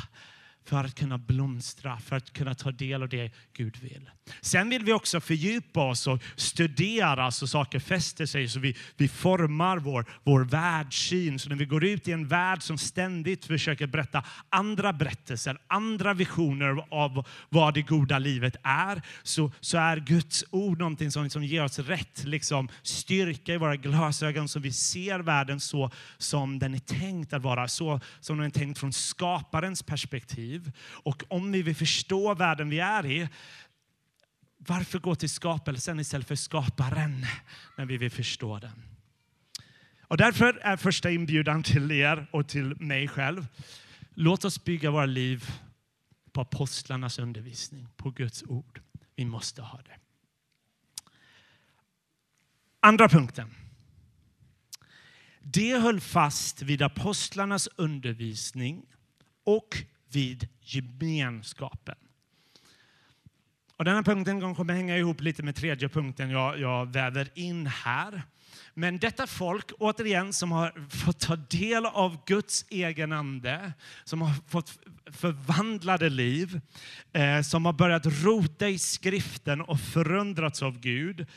för 0.65 0.83
att 0.83 0.95
kunna 0.95 1.17
blomstra, 1.17 1.99
för 1.99 2.15
att 2.15 2.33
kunna 2.33 2.55
ta 2.55 2.71
del 2.71 3.03
av 3.03 3.09
det 3.09 3.31
Gud 3.53 3.77
vill. 3.77 4.09
Sen 4.41 4.69
vill 4.69 4.83
vi 4.83 4.93
också 4.93 5.21
fördjupa 5.21 5.89
oss 5.89 6.07
och 6.07 6.23
studera 6.35 7.31
så 7.31 7.47
saker 7.47 7.79
fäster 7.79 8.25
sig, 8.25 8.47
så 8.47 8.59
vi, 8.59 8.75
vi 8.97 9.07
formar 9.07 9.77
vår, 9.77 10.05
vår 10.23 10.43
världssyn. 10.43 11.39
Så 11.39 11.49
när 11.49 11.55
vi 11.55 11.65
går 11.65 11.83
ut 11.83 12.07
i 12.07 12.11
en 12.11 12.27
värld 12.27 12.63
som 12.63 12.77
ständigt 12.77 13.45
försöker 13.45 13.87
berätta 13.87 14.23
andra 14.49 14.93
berättelser, 14.93 15.57
andra 15.67 16.13
visioner 16.13 16.85
av 16.89 17.27
vad 17.49 17.73
det 17.73 17.81
goda 17.81 18.19
livet 18.19 18.55
är, 18.63 19.01
så, 19.23 19.51
så 19.59 19.77
är 19.77 19.97
Guds 19.97 20.43
ord 20.49 20.79
någonting 20.79 21.11
som, 21.11 21.29
som 21.29 21.43
ger 21.43 21.63
oss 21.63 21.79
rätt 21.79 22.23
liksom, 22.23 22.69
styrka 22.83 23.53
i 23.53 23.57
våra 23.57 23.75
glasögon 23.75 24.49
så 24.49 24.59
vi 24.59 24.71
ser 24.71 25.19
världen 25.19 25.59
så 25.59 25.91
som 26.17 26.59
den 26.59 26.75
är 26.75 26.79
tänkt 26.79 27.33
att 27.33 27.41
vara, 27.41 27.67
så 27.67 27.99
som 28.19 28.37
den 28.37 28.45
är 28.45 28.49
tänkt 28.49 28.79
från 28.79 28.93
skaparens 28.93 29.83
perspektiv 29.83 30.52
liv. 30.53 30.71
Och 30.79 31.23
om 31.27 31.51
vi 31.51 31.61
vill 31.61 31.75
förstå 31.75 32.33
världen 32.33 32.69
vi 32.69 32.79
är 32.79 33.05
i, 33.05 33.29
varför 34.57 34.99
gå 34.99 35.15
till 35.15 35.29
skapelsen 35.29 35.99
istället 35.99 36.27
för 36.27 36.35
skaparen 36.35 37.25
när 37.77 37.85
vi 37.85 37.97
vill 37.97 38.11
förstå 38.11 38.59
den? 38.59 38.83
Och 40.01 40.17
därför 40.17 40.53
är 40.61 40.77
första 40.77 41.11
inbjudan 41.11 41.63
till 41.63 41.91
er 41.91 42.27
och 42.31 42.47
till 42.47 42.75
mig 42.81 43.07
själv, 43.07 43.47
låt 44.13 44.45
oss 44.45 44.63
bygga 44.63 44.91
våra 44.91 45.05
liv 45.05 45.51
på 46.31 46.41
apostlarnas 46.41 47.19
undervisning, 47.19 47.87
på 47.97 48.09
Guds 48.11 48.43
ord. 48.43 48.81
Vi 49.15 49.25
måste 49.25 49.61
ha 49.61 49.81
det. 49.81 49.95
Andra 52.79 53.09
punkten. 53.09 53.55
Det 55.39 55.77
höll 55.77 55.99
fast 55.99 56.61
vid 56.61 56.81
apostlarnas 56.81 57.69
undervisning 57.75 58.85
och 59.43 59.83
vid 60.13 60.47
gemenskapen. 60.61 61.95
Och 63.77 63.85
den 63.85 63.95
här 63.95 64.03
punkten 64.03 64.55
kommer 64.55 64.73
hänga 64.73 64.97
ihop 64.97 65.21
lite 65.21 65.43
med 65.43 65.55
tredje 65.55 65.89
punkten 65.89 66.29
jag, 66.29 66.59
jag 66.59 66.93
väver 66.93 67.29
in 67.35 67.67
här. 67.67 68.23
Men 68.73 68.97
detta 68.97 69.27
folk, 69.27 69.71
återigen, 69.79 70.33
som 70.33 70.51
har 70.51 70.89
fått 70.89 71.19
ta 71.19 71.35
del 71.35 71.85
av 71.85 72.25
Guds 72.25 72.65
egen 72.69 73.11
ande, 73.11 73.73
som 74.03 74.21
har 74.21 74.33
fått 74.47 74.79
förvandlade 75.11 76.09
liv, 76.09 76.61
eh, 77.13 77.41
som 77.41 77.65
har 77.65 77.73
börjat 77.73 78.05
rota 78.05 78.69
i 78.69 78.79
skriften 78.79 79.61
och 79.61 79.79
förundrats 79.79 80.63
av 80.63 80.79
Gud, 80.79 81.27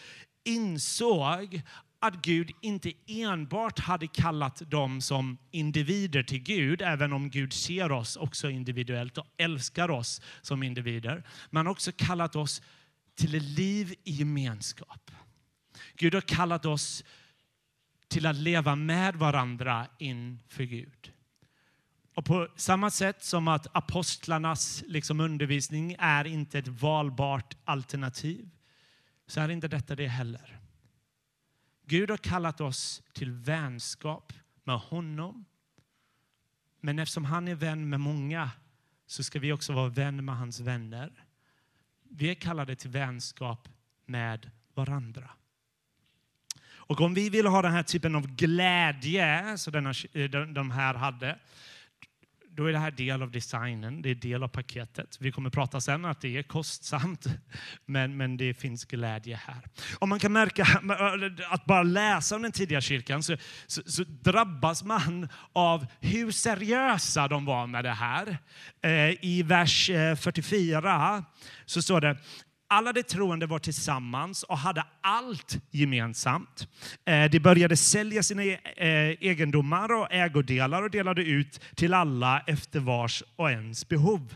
insåg 0.45 1.63
att 2.01 2.23
Gud 2.23 2.51
inte 2.63 2.93
enbart 3.07 3.79
hade 3.79 4.07
kallat 4.07 4.71
dem 4.71 5.01
som 5.01 5.39
individer 5.51 6.23
till 6.23 6.43
Gud, 6.43 6.83
även 6.83 7.13
om 7.13 7.31
Gud 7.31 7.53
ser 7.53 7.93
oss 7.93 8.17
också 8.17 8.51
individuellt 8.51 9.19
och 9.19 9.27
älskar 9.37 9.91
oss 9.91 10.21
som 10.43 10.63
individer. 10.63 11.25
Men 11.51 11.67
också 11.67 11.93
kallat 11.97 12.37
oss 12.37 12.63
till 13.15 13.35
ett 13.35 13.43
liv 13.43 13.95
i 14.05 14.13
gemenskap. 14.13 15.11
Gud 15.95 16.15
har 16.15 16.21
kallat 16.21 16.67
oss 16.67 17.05
till 18.09 18.27
att 18.27 18.37
leva 18.37 18.77
med 18.77 19.17
varandra 19.17 19.87
inför 19.99 20.65
Gud. 20.65 21.13
Och 22.15 22.25
på 22.25 22.49
samma 22.57 22.91
sätt 22.91 23.25
som 23.25 23.49
att 23.49 23.77
apostlarnas 23.77 24.85
liksom 24.87 25.21
undervisning 25.21 25.97
är 25.99 26.27
inte 26.27 26.59
ett 26.59 26.69
valbart 26.69 27.57
alternativ, 27.65 28.51
så 29.27 29.41
är 29.41 29.49
inte 29.49 29.69
detta 29.69 29.95
det 29.95 30.07
heller. 30.07 30.61
Gud 31.89 32.11
har 32.11 32.17
kallat 32.17 32.61
oss 32.61 33.03
till 33.13 33.33
vänskap 33.33 34.33
med 34.65 34.79
honom. 34.79 35.45
Men 36.81 36.99
eftersom 36.99 37.25
han 37.25 37.49
är 37.49 37.55
vän 37.55 37.89
med 37.89 38.01
många 38.01 38.51
så 39.07 39.25
ska 39.25 39.39
vi 39.39 39.53
också 39.53 39.73
vara 39.73 39.89
vän 39.89 40.25
med 40.25 40.37
hans 40.37 40.61
vänner. 40.61 41.25
Vi 42.11 42.31
är 42.31 42.35
kallade 42.35 42.77
till 42.77 42.91
vänskap 42.91 43.69
med 44.07 44.51
varandra. 44.75 45.31
Och 46.67 47.01
om 47.01 47.15
vi 47.15 47.31
vill 47.31 47.47
ha 47.47 47.63
den 47.63 47.73
här 47.73 47.83
typen 47.83 48.15
av 48.15 48.27
glädje 48.27 49.59
som 49.59 49.95
de 50.55 50.71
här 50.71 50.95
hade, 50.95 51.39
då 52.57 52.67
är 52.67 52.73
det 52.73 52.79
här 52.79 52.91
del 52.91 53.23
av 53.23 53.31
designen, 53.31 54.03
det 54.03 54.11
är 54.11 54.15
del 54.15 54.43
av 54.43 54.49
paketet. 54.49 55.17
Vi 55.21 55.33
kommer 55.33 55.51
prata 55.51 55.81
sen 55.81 56.05
att 56.05 56.21
det 56.21 56.39
är 56.39 56.43
kostsamt, 56.43 57.27
men, 57.87 58.17
men 58.17 58.37
det 58.37 58.55
finns 58.55 58.85
glädje 58.85 59.41
här. 59.47 59.63
Om 59.99 60.09
man 60.09 60.19
kan 60.19 60.33
märka 60.33 60.63
äh, 60.63 61.53
att 61.53 61.65
bara 61.65 61.83
läsa 61.83 62.37
om 62.37 62.43
den 62.43 62.53
tidiga 62.53 62.81
kyrkan 62.81 63.23
så, 63.23 63.37
så, 63.67 63.83
så 63.87 64.05
drabbas 64.05 64.85
man 64.85 65.29
av 65.53 65.87
hur 66.01 66.31
seriösa 66.31 67.29
de 67.29 67.45
var 67.45 67.67
med 67.67 67.85
det 67.85 67.91
här. 67.91 68.39
Eh, 68.83 69.25
I 69.25 69.43
vers 69.43 69.91
eh, 69.91 70.17
44 70.17 71.25
så 71.67 71.83
står 71.83 72.01
det 72.01 72.17
alla 72.69 72.93
de 72.93 73.03
troende 73.03 73.47
var 73.47 73.59
tillsammans 73.59 74.43
och 74.43 74.59
hade 74.59 74.85
allt 75.01 75.59
gemensamt. 75.71 76.69
Eh, 77.05 77.31
de 77.31 77.41
började 77.41 77.77
sälja 77.77 78.23
sina 78.23 78.43
eh, 78.43 78.59
egendomar 79.21 79.93
och 79.93 80.13
ägodelar 80.13 80.83
och 80.83 80.91
delade 80.91 81.23
ut 81.23 81.61
till 81.75 81.95
alla 81.95 82.43
efter 82.47 82.81
vars 82.81 83.23
och 83.37 83.51
ens 83.51 83.89
behov. 83.89 84.35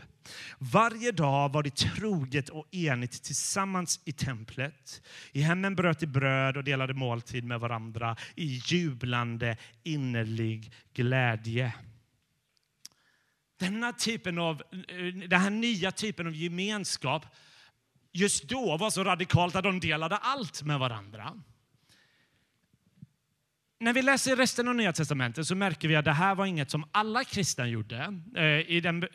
Varje 0.57 1.11
dag 1.11 1.53
var 1.53 1.63
de 1.63 1.69
troget 1.69 2.49
och 2.49 2.67
enigt 2.71 3.23
tillsammans 3.23 3.99
i 4.05 4.11
templet. 4.11 5.01
I 5.31 5.41
hemmen 5.41 5.75
bröt 5.75 5.99
de 5.99 6.07
bröd 6.07 6.57
och 6.57 6.63
delade 6.63 6.93
måltid 6.93 7.43
med 7.43 7.59
varandra 7.59 8.15
i 8.35 8.61
jublande 8.65 9.57
innerlig 9.83 10.71
glädje. 10.93 11.73
Denna 13.59 13.93
typen 13.93 14.37
av, 14.37 14.61
eh, 14.71 15.27
den 15.27 15.41
här 15.41 15.49
nya 15.49 15.91
typen 15.91 16.27
av 16.27 16.35
gemenskap 16.35 17.25
just 18.11 18.43
då 18.43 18.77
var 18.77 18.89
så 18.89 19.03
radikalt 19.03 19.55
att 19.55 19.63
de 19.63 19.79
delade 19.79 20.17
allt 20.17 20.63
med 20.63 20.79
varandra. 20.79 21.33
När 23.81 23.93
vi 23.93 24.01
läser 24.01 24.35
resten 24.35 24.67
av 24.67 24.75
Nya 24.75 24.93
Testamentet 24.93 25.47
så 25.47 25.55
märker 25.55 25.87
vi 25.87 25.95
att 25.95 26.05
det 26.05 26.11
här 26.11 26.35
var 26.35 26.45
inget 26.45 26.71
som 26.71 26.85
alla 26.91 27.23
kristna 27.23 27.67
gjorde. 27.67 28.21
Eh, 28.35 28.71
I 28.71 28.81
den, 28.83 29.03
eh, 29.03 29.09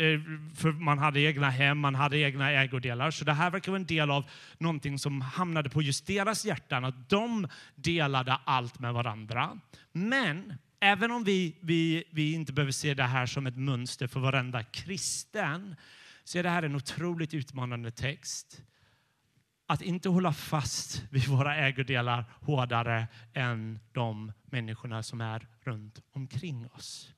för 0.56 0.72
man 0.72 0.98
hade 0.98 1.20
egna 1.20 1.50
hem, 1.50 1.78
man 1.78 1.94
hade 1.94 2.18
egna 2.18 2.52
ägodelar. 2.52 3.10
Så 3.10 3.24
det 3.24 3.32
här 3.32 3.50
verkar 3.50 3.72
vara 3.72 3.80
en 3.80 3.86
del 3.86 4.10
av 4.10 4.24
någonting 4.58 4.98
som 4.98 5.20
hamnade 5.20 5.70
på 5.70 5.82
just 5.82 6.06
deras 6.06 6.44
hjärtan, 6.44 6.84
att 6.84 7.08
de 7.08 7.48
delade 7.74 8.38
allt 8.44 8.78
med 8.78 8.94
varandra. 8.94 9.58
Men 9.92 10.54
även 10.80 11.10
om 11.10 11.24
vi, 11.24 11.56
vi, 11.60 12.04
vi 12.10 12.32
inte 12.32 12.52
behöver 12.52 12.72
se 12.72 12.94
det 12.94 13.02
här 13.02 13.26
som 13.26 13.46
ett 13.46 13.56
mönster 13.56 14.06
för 14.06 14.20
varenda 14.20 14.62
kristen, 14.62 15.76
så 16.24 16.38
är 16.38 16.42
det 16.42 16.50
här 16.50 16.62
en 16.62 16.74
otroligt 16.74 17.34
utmanande 17.34 17.90
text 17.90 18.62
att 19.66 19.82
inte 19.82 20.08
hålla 20.08 20.32
fast 20.32 21.04
vid 21.11 21.26
våra 21.26 21.56
ägodelar 21.56 22.25
hårdare 22.40 23.08
än 23.35 23.78
de 23.92 24.32
människorna 24.44 25.02
som 25.02 25.20
är 25.20 25.46
runt 25.64 26.02
omkring 26.12 26.66
oss. 26.66 27.12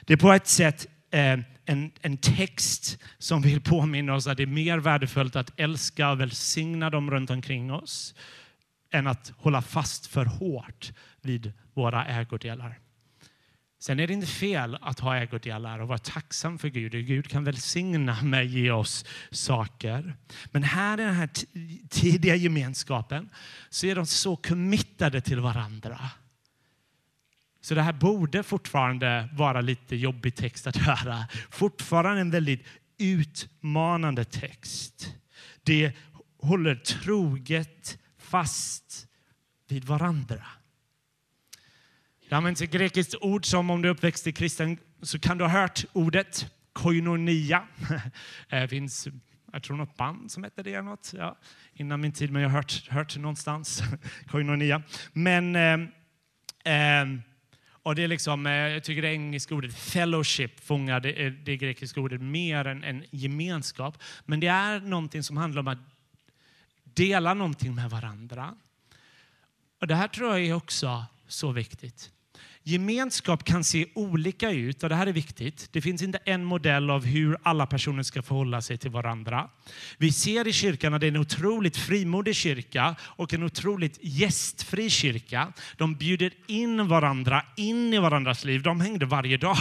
Det 0.00 0.12
är 0.12 0.16
på 0.16 0.32
ett 0.32 0.46
sätt 0.46 0.86
eh, 1.10 1.38
en, 1.64 1.90
en 2.00 2.16
text 2.16 2.98
som 3.18 3.42
vill 3.42 3.60
påminna 3.60 4.14
oss 4.14 4.26
att 4.26 4.36
det 4.36 4.42
är 4.42 4.46
mer 4.46 4.78
värdefullt 4.78 5.36
att 5.36 5.60
älska 5.60 6.10
och 6.10 6.20
välsigna 6.20 6.90
dem 6.90 7.10
runt 7.10 7.30
omkring 7.30 7.72
oss 7.72 8.14
än 8.90 9.06
att 9.06 9.32
hålla 9.36 9.62
fast 9.62 10.06
för 10.06 10.24
hårt 10.24 10.92
vid 11.20 11.52
våra 11.74 12.06
ägodelar. 12.06 12.78
Sen 13.78 14.00
är 14.00 14.06
det 14.06 14.12
inte 14.12 14.26
fel 14.26 14.78
att 14.80 15.00
ha 15.00 15.16
ägodelar 15.16 15.78
och 15.78 15.88
vara 15.88 15.98
tacksam 15.98 16.58
för 16.58 16.68
Gud. 16.68 16.92
Gud 16.92 17.28
kan 17.28 17.44
välsigna 17.44 18.22
mig, 18.22 18.46
ge 18.46 18.70
oss 18.70 19.04
saker. 19.30 20.16
Men 20.46 20.62
här 20.62 21.00
i 21.00 21.04
den 21.04 21.14
här 21.14 21.30
tidiga 21.88 22.34
gemenskapen 22.34 23.30
så 23.70 23.86
är 23.86 23.94
de 23.94 24.06
så 24.06 24.36
committade 24.36 25.20
till 25.20 25.40
varandra. 25.40 26.10
Så 27.60 27.74
det 27.74 27.82
här 27.82 27.92
borde 27.92 28.42
fortfarande 28.42 29.28
vara 29.32 29.60
lite 29.60 29.96
jobbig 29.96 30.34
text 30.34 30.66
att 30.66 30.76
höra. 30.76 31.26
Fortfarande 31.50 32.20
en 32.20 32.30
väldigt 32.30 32.64
utmanande 32.98 34.24
text. 34.24 35.14
Det 35.62 35.92
håller 36.38 36.74
troget 36.74 37.98
fast 38.18 39.06
vid 39.68 39.84
varandra. 39.84 40.46
Det 42.28 42.34
används 42.34 42.62
ett 42.62 42.70
grekiskt 42.70 43.14
ord 43.20 43.46
som 43.46 43.70
om 43.70 43.82
du 43.82 43.88
är 43.88 43.92
uppväxt 43.92 44.26
i 44.26 44.32
kristen 44.32 44.78
så 45.02 45.18
kan 45.18 45.38
du 45.38 45.44
ha 45.44 45.50
hört 45.60 45.84
ordet 45.92 46.46
koinonia. 46.72 47.62
Det 48.48 48.56
eh, 48.56 48.66
finns, 48.66 49.08
jag 49.52 49.62
tror 49.62 49.76
något 49.76 49.96
band 49.96 50.30
som 50.30 50.44
heter 50.44 50.62
det 50.62 50.70
eller 50.70 50.82
något. 50.82 51.12
Ja, 51.16 51.38
innan 51.72 52.00
min 52.00 52.12
tid, 52.12 52.32
men 52.32 52.42
jag 52.42 52.48
har 52.48 52.56
hört, 52.56 52.88
hört 52.88 53.16
någonstans. 53.16 53.82
koinonia. 54.30 54.82
Men 55.12 55.56
eh, 55.56 55.72
eh, 56.74 57.06
och 57.86 57.94
det 57.94 58.04
är 58.04 58.08
liksom, 58.08 58.46
eh, 58.46 58.52
jag 58.52 58.84
tycker 58.84 59.02
det 59.02 59.12
engelska 59.12 59.54
ordet 59.54 59.74
fellowship 59.74 60.60
fångar 60.60 61.00
det, 61.00 61.26
eh, 61.26 61.32
det 61.32 61.56
grekiska 61.56 62.00
ordet 62.00 62.20
mer 62.20 62.64
än, 62.64 62.84
än 62.84 63.04
gemenskap. 63.10 64.02
Men 64.24 64.40
det 64.40 64.46
är 64.46 64.80
någonting 64.80 65.22
som 65.22 65.36
handlar 65.36 65.60
om 65.60 65.68
att 65.68 65.78
dela 66.84 67.34
någonting 67.34 67.74
med 67.74 67.90
varandra. 67.90 68.54
Och 69.80 69.86
det 69.86 69.94
här 69.94 70.08
tror 70.08 70.30
jag 70.30 70.46
är 70.46 70.54
också 70.54 71.04
så 71.26 71.52
viktigt. 71.52 72.10
Gemenskap 72.68 73.44
kan 73.44 73.64
se 73.64 73.86
olika 73.94 74.50
ut 74.50 74.82
och 74.82 74.88
det 74.88 74.94
här 74.94 75.06
är 75.06 75.12
viktigt. 75.12 75.68
Det 75.72 75.80
finns 75.80 76.02
inte 76.02 76.18
en 76.24 76.44
modell 76.44 76.90
av 76.90 77.04
hur 77.04 77.36
alla 77.42 77.66
personer 77.66 78.02
ska 78.02 78.22
förhålla 78.22 78.62
sig 78.62 78.78
till 78.78 78.90
varandra. 78.90 79.50
Vi 79.98 80.12
ser 80.12 80.48
i 80.48 80.52
kyrkan 80.52 80.94
att 80.94 81.00
det 81.00 81.06
är 81.06 81.08
en 81.08 81.16
otroligt 81.16 81.76
frimodig 81.76 82.36
kyrka 82.36 82.96
och 83.00 83.34
en 83.34 83.42
otroligt 83.42 83.98
gästfri 84.02 84.90
kyrka. 84.90 85.52
De 85.76 85.94
bjuder 85.94 86.32
in 86.46 86.88
varandra 86.88 87.42
in 87.56 87.94
i 87.94 87.98
varandras 87.98 88.44
liv. 88.44 88.62
De 88.62 88.80
hängde 88.80 89.06
varje 89.06 89.36
dag. 89.36 89.56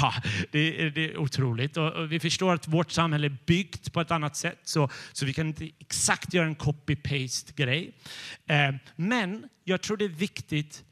Det 0.51 0.81
är, 0.81 0.89
det 0.89 1.05
är 1.05 1.17
otroligt. 1.17 1.77
Och 1.77 2.11
vi 2.11 2.19
förstår 2.19 2.53
att 2.53 2.67
vårt 2.67 2.91
samhälle 2.91 3.27
är 3.27 3.37
byggt 3.45 3.93
på 3.93 4.01
ett 4.01 4.11
annat 4.11 4.35
sätt 4.35 4.59
så, 4.63 4.89
så 5.13 5.25
vi 5.25 5.33
kan 5.33 5.47
inte 5.47 5.69
exakt 5.79 6.33
göra 6.33 6.45
en 6.45 6.55
copy-paste 6.55 7.53
grej. 7.55 7.93
Eh, 8.47 8.75
men 8.95 9.49
jag 9.63 9.81
tror 9.81 9.97
det 9.97 10.05
är 10.05 10.09
viktigt 10.09 10.83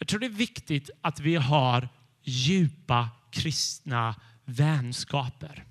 jag 0.00 0.08
tror 0.08 0.20
det 0.20 0.26
är 0.26 0.30
viktigt 0.30 0.90
att 1.00 1.20
vi 1.20 1.36
har 1.36 1.88
djupa 2.22 3.08
kristna 3.30 4.14
vänskaper. 4.44 5.64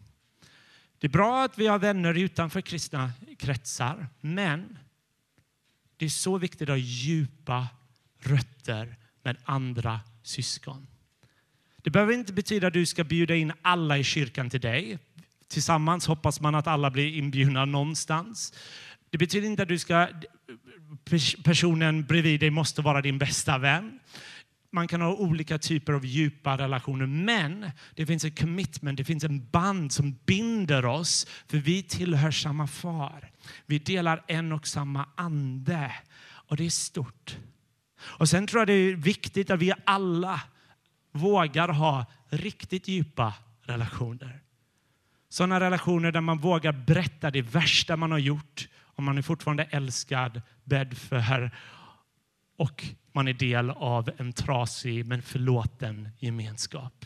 Det 0.97 1.07
är 1.07 1.11
bra 1.11 1.43
att 1.43 1.57
vi 1.57 1.67
har 1.67 1.79
vänner 1.79 2.13
utanför 2.13 2.61
kristna 2.61 3.11
kretsar, 3.37 4.07
men 4.21 4.77
det 5.97 6.05
är 6.05 6.09
så 6.09 6.37
viktigt 6.37 6.61
att 6.61 6.73
ha 6.73 6.77
djupa 6.77 7.67
rötter 8.19 8.95
med 9.23 9.37
andra 9.43 9.99
syskon. 10.23 10.87
Det 11.77 11.89
behöver 11.89 12.13
inte 12.13 12.33
betyda 12.33 12.67
att 12.67 12.73
du 12.73 12.85
ska 12.85 13.03
bjuda 13.03 13.35
in 13.35 13.53
alla 13.61 13.97
i 13.97 14.03
kyrkan 14.03 14.49
till 14.49 14.61
dig. 14.61 14.99
Tillsammans 15.47 16.07
hoppas 16.07 16.41
man 16.41 16.55
att 16.55 16.67
alla 16.67 16.91
blir 16.91 17.17
inbjudna 17.17 17.65
någonstans. 17.65 18.53
Det 19.09 19.17
betyder 19.17 19.47
inte 19.47 19.63
att 19.63 19.69
du 19.69 19.79
ska, 19.79 20.07
personen 21.43 22.05
bredvid 22.05 22.39
dig 22.39 22.49
måste 22.49 22.81
vara 22.81 23.01
din 23.01 23.17
bästa 23.17 23.57
vän. 23.57 23.99
Man 24.71 24.87
kan 24.87 25.01
ha 25.01 25.13
olika 25.13 25.57
typer 25.57 25.93
av 25.93 26.05
djupa 26.05 26.57
relationer, 26.57 27.05
men 27.05 27.71
det 27.95 28.05
finns 28.05 28.25
en 28.25 28.31
commitment, 28.31 28.97
det 28.97 29.03
finns 29.03 29.23
en 29.23 29.49
band 29.49 29.91
som 29.91 30.15
binder 30.25 30.85
oss, 30.85 31.27
för 31.47 31.57
vi 31.57 31.83
tillhör 31.83 32.31
samma 32.31 32.67
far. 32.67 33.31
Vi 33.65 33.79
delar 33.79 34.23
en 34.27 34.51
och 34.51 34.67
samma 34.67 35.09
ande, 35.15 35.91
och 36.21 36.57
det 36.57 36.65
är 36.65 36.69
stort. 36.69 37.37
Och 38.01 38.29
sen 38.29 38.47
tror 38.47 38.61
jag 38.61 38.67
det 38.67 38.73
är 38.73 38.95
viktigt 38.95 39.49
att 39.49 39.59
vi 39.59 39.73
alla 39.85 40.41
vågar 41.11 41.67
ha 41.67 42.05
riktigt 42.29 42.87
djupa 42.87 43.33
relationer. 43.61 44.39
Sådana 45.29 45.59
relationer 45.59 46.11
där 46.11 46.21
man 46.21 46.37
vågar 46.37 46.71
berätta 46.71 47.31
det 47.31 47.41
värsta 47.41 47.97
man 47.97 48.11
har 48.11 48.19
gjort, 48.19 48.68
och 48.99 49.03
man 49.03 49.17
är 49.17 49.21
fortfarande 49.21 49.63
älskad, 49.63 50.41
bädd 50.63 50.97
för 50.97 51.51
och 52.57 52.85
man 53.11 53.27
är 53.27 53.33
del 53.33 53.69
av 53.69 54.09
en 54.17 54.33
trasig 54.33 55.05
men 55.05 55.21
förlåten 55.21 56.09
gemenskap. 56.19 57.05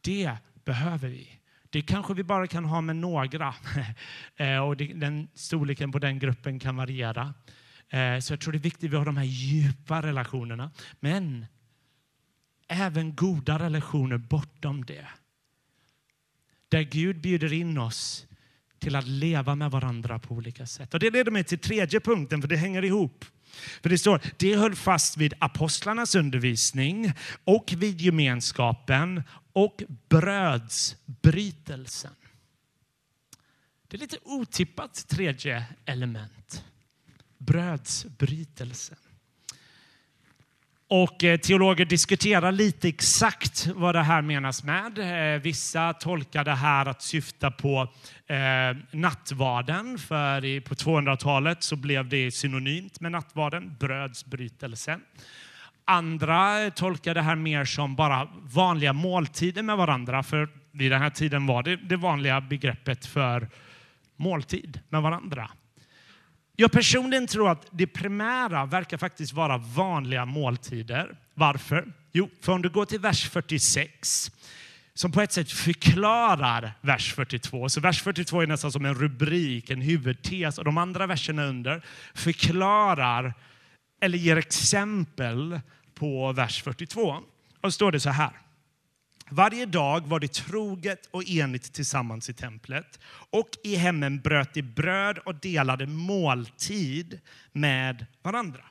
Det 0.00 0.36
behöver 0.64 1.08
vi. 1.08 1.40
Det 1.70 1.82
kanske 1.82 2.14
vi 2.14 2.22
bara 2.22 2.46
kan 2.46 2.64
ha 2.64 2.80
med 2.80 2.96
några 2.96 3.54
eh, 4.36 4.58
och 4.58 4.76
den 4.76 5.28
storleken 5.34 5.92
på 5.92 5.98
den 5.98 6.18
gruppen 6.18 6.58
kan 6.58 6.76
variera. 6.76 7.34
Eh, 7.88 8.18
så 8.18 8.32
jag 8.32 8.40
tror 8.40 8.52
det 8.52 8.58
är 8.58 8.60
viktigt 8.60 8.84
att 8.84 8.92
vi 8.92 8.96
har 8.96 9.04
de 9.04 9.16
här 9.16 9.24
djupa 9.24 10.02
relationerna. 10.02 10.70
Men 11.00 11.46
även 12.68 13.14
goda 13.14 13.58
relationer 13.58 14.16
bortom 14.18 14.84
det. 14.84 15.06
Där 16.68 16.82
Gud 16.82 17.20
bjuder 17.20 17.52
in 17.52 17.78
oss 17.78 18.26
till 18.78 18.96
att 18.96 19.06
leva 19.06 19.54
med 19.54 19.70
varandra 19.70 20.18
på 20.18 20.34
olika 20.34 20.66
sätt. 20.66 20.94
Och 20.94 21.00
Det 21.00 21.10
leder 21.10 21.30
mig 21.30 21.44
till 21.44 21.58
tredje 21.58 22.00
punkten, 22.00 22.40
för 22.40 22.48
det 22.48 22.56
hänger 22.56 22.84
ihop. 22.84 23.24
För 23.82 23.88
det 23.88 23.98
står, 23.98 24.20
det 24.36 24.56
höll 24.56 24.74
fast 24.74 25.16
vid 25.16 25.34
apostlarnas 25.38 26.14
undervisning 26.14 27.12
och 27.44 27.74
vid 27.76 28.00
gemenskapen 28.00 29.22
och 29.52 29.82
brödsbrytelsen. 30.08 32.14
Det 33.88 33.96
är 33.96 33.98
lite 33.98 34.18
otippat 34.22 35.08
tredje 35.08 35.64
element. 35.84 36.64
Brödsbrytelsen. 37.38 38.98
Och 40.88 41.24
eh, 41.24 41.36
teologer 41.36 41.84
diskuterar 41.84 42.52
lite 42.52 42.88
exakt 42.88 43.66
vad 43.74 43.94
det 43.94 44.02
här 44.02 44.22
menas 44.22 44.64
med. 44.64 44.98
Eh, 44.98 45.40
vissa 45.40 45.92
tolkar 45.92 46.44
det 46.44 46.54
här 46.54 46.86
att 46.86 47.02
syfta 47.02 47.50
på 47.50 47.88
eh, 48.26 48.76
nattvarden, 48.90 49.98
för 49.98 50.60
på 50.60 50.74
200-talet 50.74 51.62
så 51.62 51.76
blev 51.76 52.08
det 52.08 52.30
synonymt 52.30 53.00
med 53.00 53.12
nattvarden, 53.12 53.76
brödsbrytelsen. 53.80 55.00
Andra 55.84 56.70
tolkar 56.70 57.14
det 57.14 57.22
här 57.22 57.36
mer 57.36 57.64
som 57.64 57.96
bara 57.96 58.28
vanliga 58.42 58.92
måltider 58.92 59.62
med 59.62 59.76
varandra, 59.76 60.22
för 60.22 60.48
vid 60.72 60.92
den 60.92 61.02
här 61.02 61.10
tiden 61.10 61.46
var 61.46 61.62
det 61.62 61.76
det 61.76 61.96
vanliga 61.96 62.40
begreppet 62.40 63.06
för 63.06 63.48
måltid 64.16 64.80
med 64.88 65.02
varandra. 65.02 65.50
Jag 66.56 66.72
personligen 66.72 67.26
tror 67.26 67.50
att 67.50 67.66
det 67.70 67.86
primära 67.86 68.66
verkar 68.66 68.96
faktiskt 68.98 69.32
vara 69.32 69.58
vanliga 69.58 70.24
måltider. 70.24 71.16
Varför? 71.34 71.92
Jo, 72.12 72.30
för 72.40 72.52
om 72.52 72.62
du 72.62 72.68
går 72.68 72.84
till 72.84 73.00
vers 73.00 73.28
46 73.28 74.30
som 74.94 75.12
på 75.12 75.20
ett 75.20 75.32
sätt 75.32 75.52
förklarar 75.52 76.72
vers 76.80 77.14
42. 77.14 77.68
Så 77.68 77.80
vers 77.80 78.02
42 78.02 78.40
är 78.40 78.46
nästan 78.46 78.72
som 78.72 78.84
en 78.84 78.94
rubrik, 78.94 79.70
en 79.70 79.80
huvudtes 79.80 80.58
och 80.58 80.64
de 80.64 80.78
andra 80.78 81.06
verserna 81.06 81.44
under 81.44 81.82
förklarar 82.14 83.34
eller 84.00 84.18
ger 84.18 84.36
exempel 84.36 85.60
på 85.94 86.32
vers 86.32 86.62
42. 86.62 87.16
Och 87.60 87.74
står 87.74 87.92
det 87.92 88.00
så 88.00 88.10
här. 88.10 88.45
Varje 89.30 89.66
dag 89.66 90.06
var 90.06 90.20
de 90.20 90.28
troget 90.28 91.08
och 91.10 91.28
enigt 91.28 91.72
tillsammans 91.72 92.30
i 92.30 92.32
templet 92.32 93.00
och 93.30 93.48
i 93.64 93.76
hemmen 93.76 94.20
bröt 94.20 94.54
de 94.54 94.62
bröd 94.62 95.18
och 95.18 95.34
delade 95.34 95.86
måltid 95.86 97.20
med 97.52 98.06
varandra. 98.22 98.64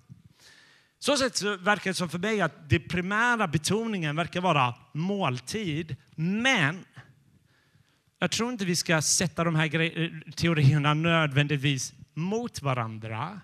Så 0.99 1.17
sätt 1.17 1.35
så 1.35 1.57
verkar 1.57 1.91
det 1.91 1.95
som 1.95 2.09
för 2.09 2.19
mig 2.19 2.41
att 2.41 2.69
det 2.69 2.79
primära 2.79 3.47
betoningen 3.47 4.15
verkar 4.15 4.41
vara 4.41 4.75
måltid. 4.93 5.95
Men 6.15 6.85
jag 8.19 8.31
tror 8.31 8.51
inte 8.51 8.65
vi 8.65 8.75
ska 8.75 9.01
sätta 9.01 9.43
de 9.43 9.55
här 9.55 10.31
teorierna 10.31 10.93
nödvändigtvis 10.93 11.93
mot 12.13 12.61
varandra. 12.61 13.41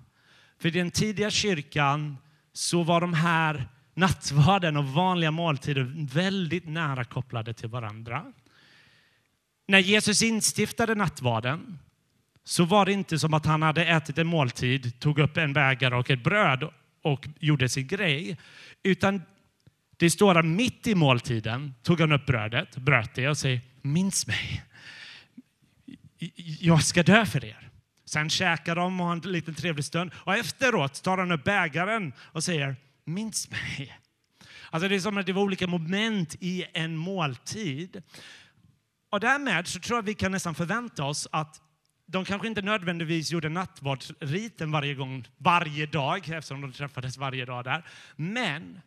För 0.59 0.67
i 0.67 0.71
den 0.71 0.91
tidiga 0.91 1.29
kyrkan 1.29 2.17
så 2.53 2.83
var 2.83 3.01
de 3.01 3.13
här 3.13 3.69
nattvarden 3.93 4.77
och 4.77 4.85
vanliga 4.85 5.31
måltider 5.31 6.07
väldigt 6.13 6.67
nära 6.67 7.03
kopplade 7.03 7.53
till 7.53 7.69
varandra. 7.69 8.33
När 9.67 9.79
Jesus 9.79 10.21
instiftade 10.21 10.95
nattvarden 10.95 11.79
så 12.43 12.65
var 12.65 12.85
det 12.85 12.91
inte 12.91 13.19
som 13.19 13.33
att 13.33 13.45
han 13.45 13.61
hade 13.61 13.85
ätit 13.85 14.17
en 14.17 14.27
måltid, 14.27 14.99
tog 14.99 15.19
upp 15.19 15.37
en 15.37 15.53
bägare 15.53 15.95
och 15.95 16.09
ett 16.09 16.23
bröd 16.23 16.69
och 17.03 17.27
gjorde 17.39 17.69
sin 17.69 17.87
grej. 17.87 18.37
Utan 18.83 19.21
Det 19.97 20.09
står 20.09 20.37
att 20.37 20.45
mitt 20.45 20.87
i 20.87 20.95
måltiden 20.95 21.73
tog 21.83 21.99
han 21.99 22.11
upp 22.11 22.25
brödet, 22.25 22.77
bröt 22.77 23.15
det 23.15 23.29
och 23.29 23.37
säger 23.37 23.61
minns 23.81 24.27
mig. 24.27 24.63
Jag 26.59 26.83
ska 26.83 27.03
dö 27.03 27.25
för 27.25 27.45
er. 27.45 27.69
Sen 28.05 28.29
käkar 28.29 28.75
de 28.75 29.01
och 29.01 29.07
har 29.07 29.13
en 29.13 29.19
liten 29.19 29.55
trevlig 29.55 29.85
stund. 29.85 30.11
Och 30.15 30.35
efteråt 30.35 31.03
tar 31.03 31.17
han 31.17 31.31
upp 31.31 31.43
bägaren 31.43 32.13
och 32.19 32.43
säger 32.43 32.75
minns 33.05 33.49
mig. 33.49 33.97
Alltså 34.69 34.89
det 34.89 34.95
är 34.95 34.99
som 34.99 35.17
att 35.17 35.25
det 35.25 35.33
var 35.33 35.41
olika 35.41 35.67
moment 35.67 36.35
i 36.39 36.65
en 36.73 36.97
måltid. 36.97 38.03
Och 39.09 39.19
därmed 39.19 39.67
så 39.67 39.79
tror 39.79 39.97
jag 39.97 40.03
vi 40.03 40.13
kan 40.13 40.31
nästan 40.31 40.55
förvänta 40.55 41.03
oss 41.03 41.27
att 41.31 41.61
de 42.05 42.25
kanske 42.25 42.47
inte 42.47 42.61
nödvändigtvis 42.61 43.31
gjorde 43.31 43.49
nattvardsriten 43.49 44.71
varje 44.71 44.95
gång, 44.95 45.27
varje 45.37 45.85
dag, 45.85 46.29
eftersom 46.29 46.61
de 46.61 46.71
träffades 46.71 47.17
varje 47.17 47.45
dag 47.45 47.63
där. 47.63 47.85
Men 48.15 48.81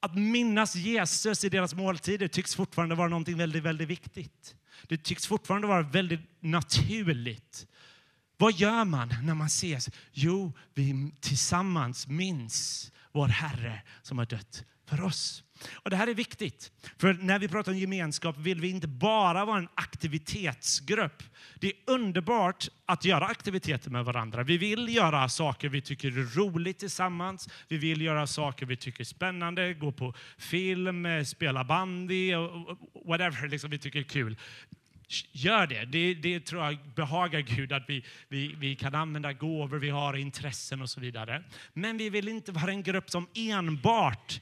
att 0.00 0.14
minnas 0.14 0.74
Jesus 0.74 1.44
i 1.44 1.48
deras 1.48 1.74
måltider 1.74 2.28
tycks 2.28 2.54
fortfarande 2.54 2.94
vara 2.94 3.08
någonting 3.08 3.36
väldigt, 3.36 3.62
väldigt 3.62 3.88
viktigt. 3.88 4.54
Det 4.82 4.96
tycks 4.96 5.26
fortfarande 5.26 5.66
vara 5.66 5.82
väldigt 5.82 6.20
naturligt. 6.40 7.66
Vad 8.36 8.52
gör 8.52 8.84
man 8.84 9.14
när 9.22 9.34
man 9.34 9.46
ses? 9.46 9.88
Jo, 10.12 10.52
vi 10.74 11.12
tillsammans 11.20 12.06
minns 12.06 12.92
vår 13.16 13.28
Herre 13.28 13.82
som 14.02 14.18
har 14.18 14.26
dött 14.26 14.64
för 14.88 15.00
oss. 15.00 15.42
Och 15.74 15.90
Det 15.90 15.96
här 15.96 16.06
är 16.06 16.14
viktigt, 16.14 16.72
för 16.98 17.12
när 17.14 17.38
vi 17.38 17.48
pratar 17.48 17.72
om 17.72 17.78
gemenskap 17.78 18.36
vill 18.38 18.60
vi 18.60 18.68
inte 18.70 18.88
bara 18.88 19.44
vara 19.44 19.58
en 19.58 19.68
aktivitetsgrupp. 19.74 21.22
Det 21.60 21.66
är 21.66 21.74
underbart 21.86 22.68
att 22.86 23.04
göra 23.04 23.26
aktiviteter 23.26 23.90
med 23.90 24.04
varandra. 24.04 24.42
Vi 24.42 24.58
vill 24.58 24.94
göra 24.96 25.28
saker 25.28 25.68
vi 25.68 25.80
tycker 25.80 26.08
är 26.08 26.36
roligt 26.36 26.78
tillsammans. 26.78 27.48
Vi 27.68 27.78
vill 27.78 28.00
göra 28.02 28.26
saker 28.26 28.66
vi 28.66 28.76
tycker 28.76 29.00
är 29.00 29.04
spännande, 29.04 29.74
gå 29.74 29.92
på 29.92 30.14
film, 30.38 31.24
spela 31.24 31.64
bandy, 31.64 32.34
whatever 33.06 33.48
liksom 33.48 33.70
vi 33.70 33.78
tycker 33.78 33.98
är 33.98 34.02
kul. 34.02 34.36
Gör 35.32 35.66
det. 35.66 35.84
det. 35.84 36.14
Det 36.14 36.40
tror 36.40 36.64
jag 36.64 36.78
behagar 36.94 37.40
Gud, 37.40 37.72
att 37.72 37.84
vi, 37.88 38.04
vi, 38.28 38.54
vi 38.54 38.76
kan 38.76 38.94
använda 38.94 39.32
gåvor, 39.32 39.78
vi 39.78 39.90
har 39.90 40.16
intressen 40.16 40.82
och 40.82 40.90
så 40.90 41.00
vidare. 41.00 41.44
Men 41.72 41.96
vi 41.96 42.10
vill 42.10 42.28
inte 42.28 42.52
vara 42.52 42.70
en 42.70 42.82
grupp 42.82 43.10
som 43.10 43.28
enbart 43.34 44.40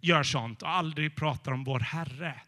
gör 0.00 0.22
sånt 0.22 0.62
och 0.62 0.68
aldrig 0.68 1.16
pratar 1.16 1.52
om 1.52 1.64
vår 1.64 1.80
Herre. 1.80 2.40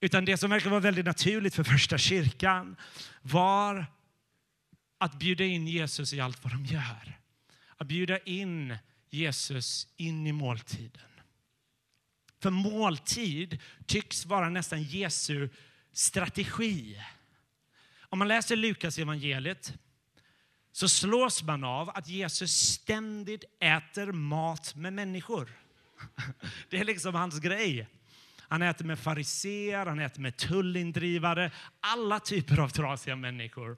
Utan 0.00 0.24
det 0.24 0.36
som 0.36 0.50
verkar 0.50 0.70
vara 0.70 0.80
väldigt 0.80 1.06
naturligt 1.06 1.54
för 1.54 1.64
första 1.64 1.98
kyrkan 1.98 2.76
var 3.22 3.86
att 4.98 5.18
bjuda 5.18 5.44
in 5.44 5.66
Jesus 5.66 6.12
i 6.12 6.20
allt 6.20 6.44
vad 6.44 6.52
de 6.52 6.64
gör. 6.64 7.18
Att 7.76 7.86
bjuda 7.86 8.18
in 8.18 8.76
Jesus 9.10 9.88
in 9.96 10.26
i 10.26 10.32
måltiden. 10.32 11.15
För 12.40 12.50
måltid 12.50 13.58
tycks 13.86 14.26
vara 14.26 14.48
nästan 14.48 14.82
Jesu 14.82 15.48
strategi. 15.92 17.02
Om 18.00 18.18
man 18.18 18.28
läser 18.28 18.56
Lukas 18.56 18.98
evangeliet 18.98 19.74
så 20.72 20.88
slås 20.88 21.42
man 21.42 21.64
av 21.64 21.90
att 21.90 22.08
Jesus 22.08 22.52
ständigt 22.52 23.44
äter 23.60 24.12
mat 24.12 24.74
med 24.74 24.92
människor. 24.92 25.50
Det 26.70 26.78
är 26.78 26.84
liksom 26.84 27.14
hans 27.14 27.40
grej. 27.40 27.88
Han 28.48 28.62
äter 28.62 28.84
med 28.84 28.98
fariseer, 28.98 29.86
han 29.86 29.98
äter 29.98 30.20
med 30.20 30.36
tullindrivare, 30.36 31.50
alla 31.80 32.20
typer 32.20 32.60
av 32.60 32.68
trasiga 32.68 33.16
människor. 33.16 33.76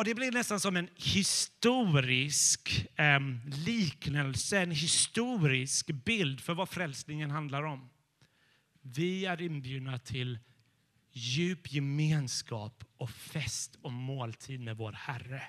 Och 0.00 0.04
det 0.04 0.14
blir 0.14 0.32
nästan 0.32 0.60
som 0.60 0.76
en 0.76 0.88
historisk 0.96 2.86
eh, 2.96 3.20
liknelse, 3.66 4.60
en 4.60 4.70
historisk 4.70 5.86
bild 5.86 6.40
för 6.40 6.54
vad 6.54 6.68
frälsningen 6.68 7.30
handlar 7.30 7.62
om. 7.62 7.90
Vi 8.82 9.26
är 9.26 9.42
inbjudna 9.42 9.98
till 9.98 10.38
djup 11.12 11.72
gemenskap 11.72 12.84
och 12.96 13.10
fest 13.10 13.76
och 13.82 13.92
måltid 13.92 14.60
med 14.60 14.76
vår 14.76 14.92
Herre. 14.92 15.42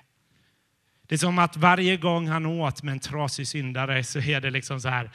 Det 1.02 1.14
är 1.14 1.18
som 1.18 1.38
att 1.38 1.56
varje 1.56 1.96
gång 1.96 2.28
han 2.28 2.46
åt 2.46 2.82
med 2.82 2.92
en 2.92 3.00
trasig 3.00 3.48
syndare 3.48 4.04
så 4.04 4.18
är 4.18 4.40
det 4.40 4.50
liksom 4.50 4.80
så 4.80 4.88
här, 4.88 5.10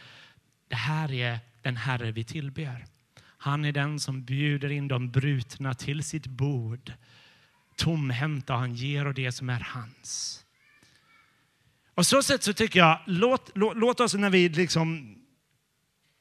det 0.67 0.75
här 0.75 1.13
är 1.13 1.39
den 1.61 1.77
Herre 1.77 2.11
vi 2.11 2.23
tillber. 2.23 2.85
Han 3.21 3.65
är 3.65 3.71
den 3.71 3.99
som 3.99 4.23
bjuder 4.23 4.71
in 4.71 4.87
de 4.87 5.11
brutna 5.11 5.73
till 5.73 6.03
sitt 6.03 6.27
bord. 6.27 6.93
Tomhänta, 7.77 8.53
han 8.53 8.75
ger 8.75 9.07
och 9.07 9.13
det 9.13 9.31
som 9.31 9.49
är 9.49 9.59
hans. 9.59 10.43
Och 11.95 12.05
så 12.05 12.23
sätt 12.23 12.43
så 12.43 12.53
tycker 12.53 12.79
jag, 12.79 12.99
låt, 13.05 13.51
låt, 13.55 13.77
låt 13.77 13.99
oss 13.99 14.13
när 14.13 14.29
vi 14.29 14.49
liksom 14.49 15.17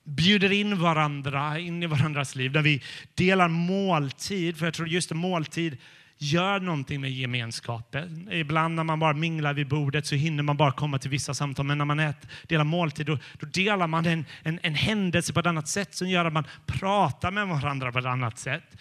bjuder 0.04 0.52
in 0.52 0.78
varandra 0.78 1.58
in 1.58 1.82
i 1.82 1.86
varandras 1.86 2.34
liv, 2.34 2.52
när 2.52 2.62
vi 2.62 2.82
delar 3.14 3.48
måltid, 3.48 4.58
för 4.58 4.66
jag 4.66 4.74
tror 4.74 4.88
just 4.88 5.12
måltid 5.12 5.78
Gör 6.18 6.60
någonting 6.60 7.00
med 7.00 7.12
gemenskapen. 7.12 8.28
Ibland 8.32 8.74
när 8.74 8.84
man 8.84 8.98
bara 8.98 9.12
minglar 9.12 9.54
vid 9.54 9.68
bordet 9.68 10.06
så 10.06 10.14
hinner 10.14 10.42
man 10.42 10.56
bara 10.56 10.72
komma 10.72 10.98
till 10.98 11.10
vissa 11.10 11.34
samtal. 11.34 11.66
Men 11.66 11.78
när 11.78 11.84
man 11.84 12.00
äter, 12.00 12.30
delar 12.46 12.64
måltid 12.64 13.06
då, 13.06 13.18
då 13.38 13.46
delar 13.46 13.86
man 13.86 14.06
en, 14.06 14.24
en, 14.42 14.60
en 14.62 14.74
händelse 14.74 15.32
på 15.32 15.40
ett 15.40 15.46
annat 15.46 15.68
sätt 15.68 15.94
som 15.94 16.08
gör 16.08 16.24
att 16.24 16.32
man 16.32 16.44
pratar 16.66 17.30
med 17.30 17.48
varandra 17.48 17.92
på 17.92 17.98
ett 17.98 18.04
annat 18.04 18.38
sätt. 18.38 18.76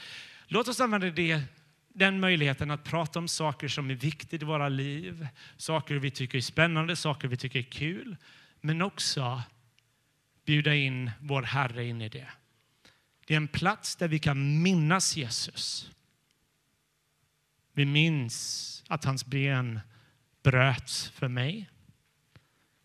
Låt 0.47 0.67
oss 0.67 0.79
använda 0.79 1.09
det, 1.09 1.41
den 1.95 2.19
möjligheten 2.19 2.71
att 2.71 2.84
prata 2.84 3.19
om 3.19 3.27
saker 3.27 3.67
som 3.67 3.89
är 3.89 3.95
viktigt 3.95 4.41
i 4.41 4.45
våra 4.45 4.69
liv. 4.69 5.27
Saker 5.58 5.95
vi 5.95 6.12
tycker 6.12 6.38
är 6.38 6.41
spännande, 6.41 6.95
saker 6.95 7.27
vi 7.27 7.38
tycker 7.38 7.60
är 7.60 7.63
kul. 7.63 8.17
Men 8.62 8.81
också 8.81 9.43
bjuda 10.45 10.75
in 10.75 11.12
vår 11.19 11.43
Herre 11.43 11.86
in 11.86 12.01
i 12.01 12.10
det. 12.10 12.27
Det 13.25 13.34
är 13.34 13.38
en 13.38 13.47
plats 13.47 13.95
där 13.95 14.08
vi 14.08 14.19
kan 14.19 14.62
minnas 14.62 15.17
Jesus. 15.17 15.91
Vi 17.73 17.86
minns 17.86 18.84
att 18.88 19.05
hans 19.05 19.25
ben 19.25 19.79
bröts 20.43 21.10
för 21.10 21.27
mig. 21.27 21.69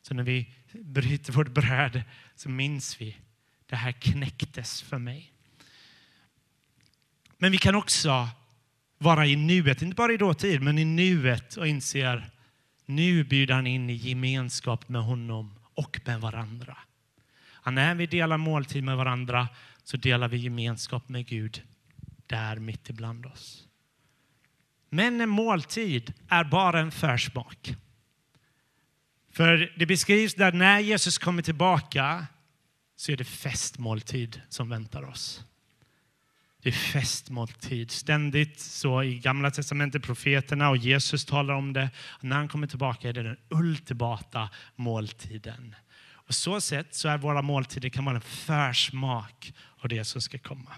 Så 0.02 0.14
när 0.14 0.22
vi 0.22 0.52
bryter 0.72 1.32
vårt 1.32 1.48
bröd 1.50 2.02
så 2.34 2.48
minns 2.48 3.00
vi 3.00 3.16
det 3.66 3.76
här 3.76 3.92
knäcktes 3.92 4.82
för 4.82 4.98
mig. 4.98 5.32
Men 7.38 7.52
vi 7.52 7.58
kan 7.58 7.74
också 7.74 8.28
vara 9.00 9.26
i 9.26 9.36
nuet, 9.36 9.82
inte 9.82 9.94
bara 9.94 10.12
i 10.12 10.16
dåtid, 10.16 10.62
men 10.62 10.78
i 10.78 10.84
nuet 10.84 11.56
och 11.56 11.66
inser 11.66 12.30
nu 12.86 13.24
bjuder 13.24 13.54
han 13.54 13.66
in 13.66 13.90
i 13.90 13.94
gemenskap 13.94 14.88
med 14.88 15.02
honom 15.02 15.58
och 15.74 16.00
med 16.04 16.20
varandra. 16.20 16.78
Och 17.52 17.72
när 17.72 17.94
vi 17.94 18.06
delar 18.06 18.36
måltid 18.36 18.84
med 18.84 18.96
varandra 18.96 19.48
så 19.84 19.96
delar 19.96 20.28
vi 20.28 20.36
gemenskap 20.36 21.08
med 21.08 21.26
Gud 21.26 21.62
där 22.26 22.56
mitt 22.56 22.90
ibland 22.90 23.26
oss. 23.26 23.66
Men 24.88 25.20
en 25.20 25.28
måltid 25.28 26.12
är 26.28 26.44
bara 26.44 26.80
en 26.80 26.90
försmak. 26.90 27.74
För 29.32 29.72
det 29.76 29.86
beskrivs 29.86 30.34
där 30.34 30.52
när 30.52 30.80
Jesus 30.80 31.18
kommer 31.18 31.42
tillbaka 31.42 32.26
så 32.96 33.12
är 33.12 33.16
det 33.16 33.24
festmåltid 33.24 34.40
som 34.48 34.68
väntar 34.68 35.02
oss. 35.02 35.44
Det 36.62 36.68
är 36.68 36.72
festmåltid. 36.72 37.90
Ständigt 37.90 38.60
så 38.60 39.02
i 39.02 39.18
Gamla 39.18 39.50
testamentet, 39.50 40.02
profeterna 40.02 40.70
och 40.70 40.76
Jesus 40.76 41.24
talar 41.24 41.54
om 41.54 41.72
det. 41.72 41.90
när 42.20 42.36
han 42.36 42.48
kommer 42.48 42.66
tillbaka 42.66 43.08
är 43.08 43.12
det 43.12 43.22
den 43.22 43.36
ultimata 43.48 44.48
måltiden. 44.76 45.74
På 46.26 46.32
så 46.32 46.60
sätt 46.60 46.94
så 46.94 47.08
är 47.08 47.18
våra 47.18 47.42
måltider 47.42 47.88
kan 47.88 48.04
vara 48.04 48.16
en 48.16 48.20
försmak 48.20 49.52
av 49.78 49.88
det 49.88 50.04
som 50.04 50.20
ska 50.20 50.38
komma. 50.38 50.70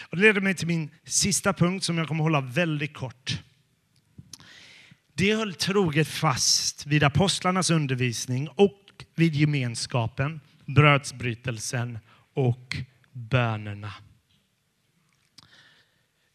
Och 0.00 0.16
det 0.16 0.22
leder 0.22 0.40
mig 0.40 0.54
till 0.54 0.66
min 0.66 0.90
sista 1.04 1.52
punkt 1.52 1.84
som 1.84 1.98
jag 1.98 2.08
kommer 2.08 2.22
hålla 2.24 2.40
väldigt 2.40 2.94
kort. 2.94 3.42
Det 5.14 5.34
höll 5.34 5.54
troget 5.54 6.08
fast 6.08 6.86
vid 6.86 7.04
apostlarnas 7.04 7.70
undervisning 7.70 8.48
och 8.48 9.04
vid 9.14 9.34
gemenskapen, 9.34 10.40
brödsbrytelsen 10.66 11.98
och 12.34 12.76
bönerna. 13.12 13.94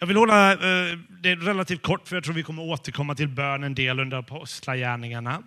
Jag 0.03 0.07
vill 0.07 0.17
hålla 0.17 0.51
eh, 0.51 0.97
det 1.09 1.35
relativt 1.35 1.81
kort, 1.81 2.07
för 2.07 2.15
jag 2.15 2.23
tror 2.23 2.33
vi 2.33 2.43
kommer 2.43 2.63
återkomma 2.63 3.15
till 3.15 3.27
bön 3.27 3.63
en 3.63 3.75
del 3.75 3.99
under 3.99 4.17
apostlagärningarna. 4.17 5.43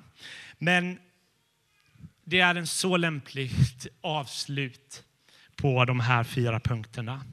Men 0.58 0.98
det 2.24 2.40
är 2.40 2.54
en 2.54 2.66
så 2.66 2.96
lämpligt 2.96 3.86
avslut 4.00 5.04
på 5.56 5.84
de 5.84 6.00
här 6.00 6.24
fyra 6.24 6.60
punkterna. 6.60 7.24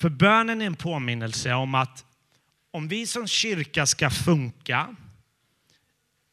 För 0.00 0.08
bönen 0.08 0.62
är 0.62 0.66
en 0.66 0.76
påminnelse 0.76 1.54
om 1.54 1.74
att 1.74 2.04
om 2.70 2.88
vi 2.88 3.06
som 3.06 3.26
kyrka 3.26 3.86
ska 3.86 4.10
funka, 4.10 4.96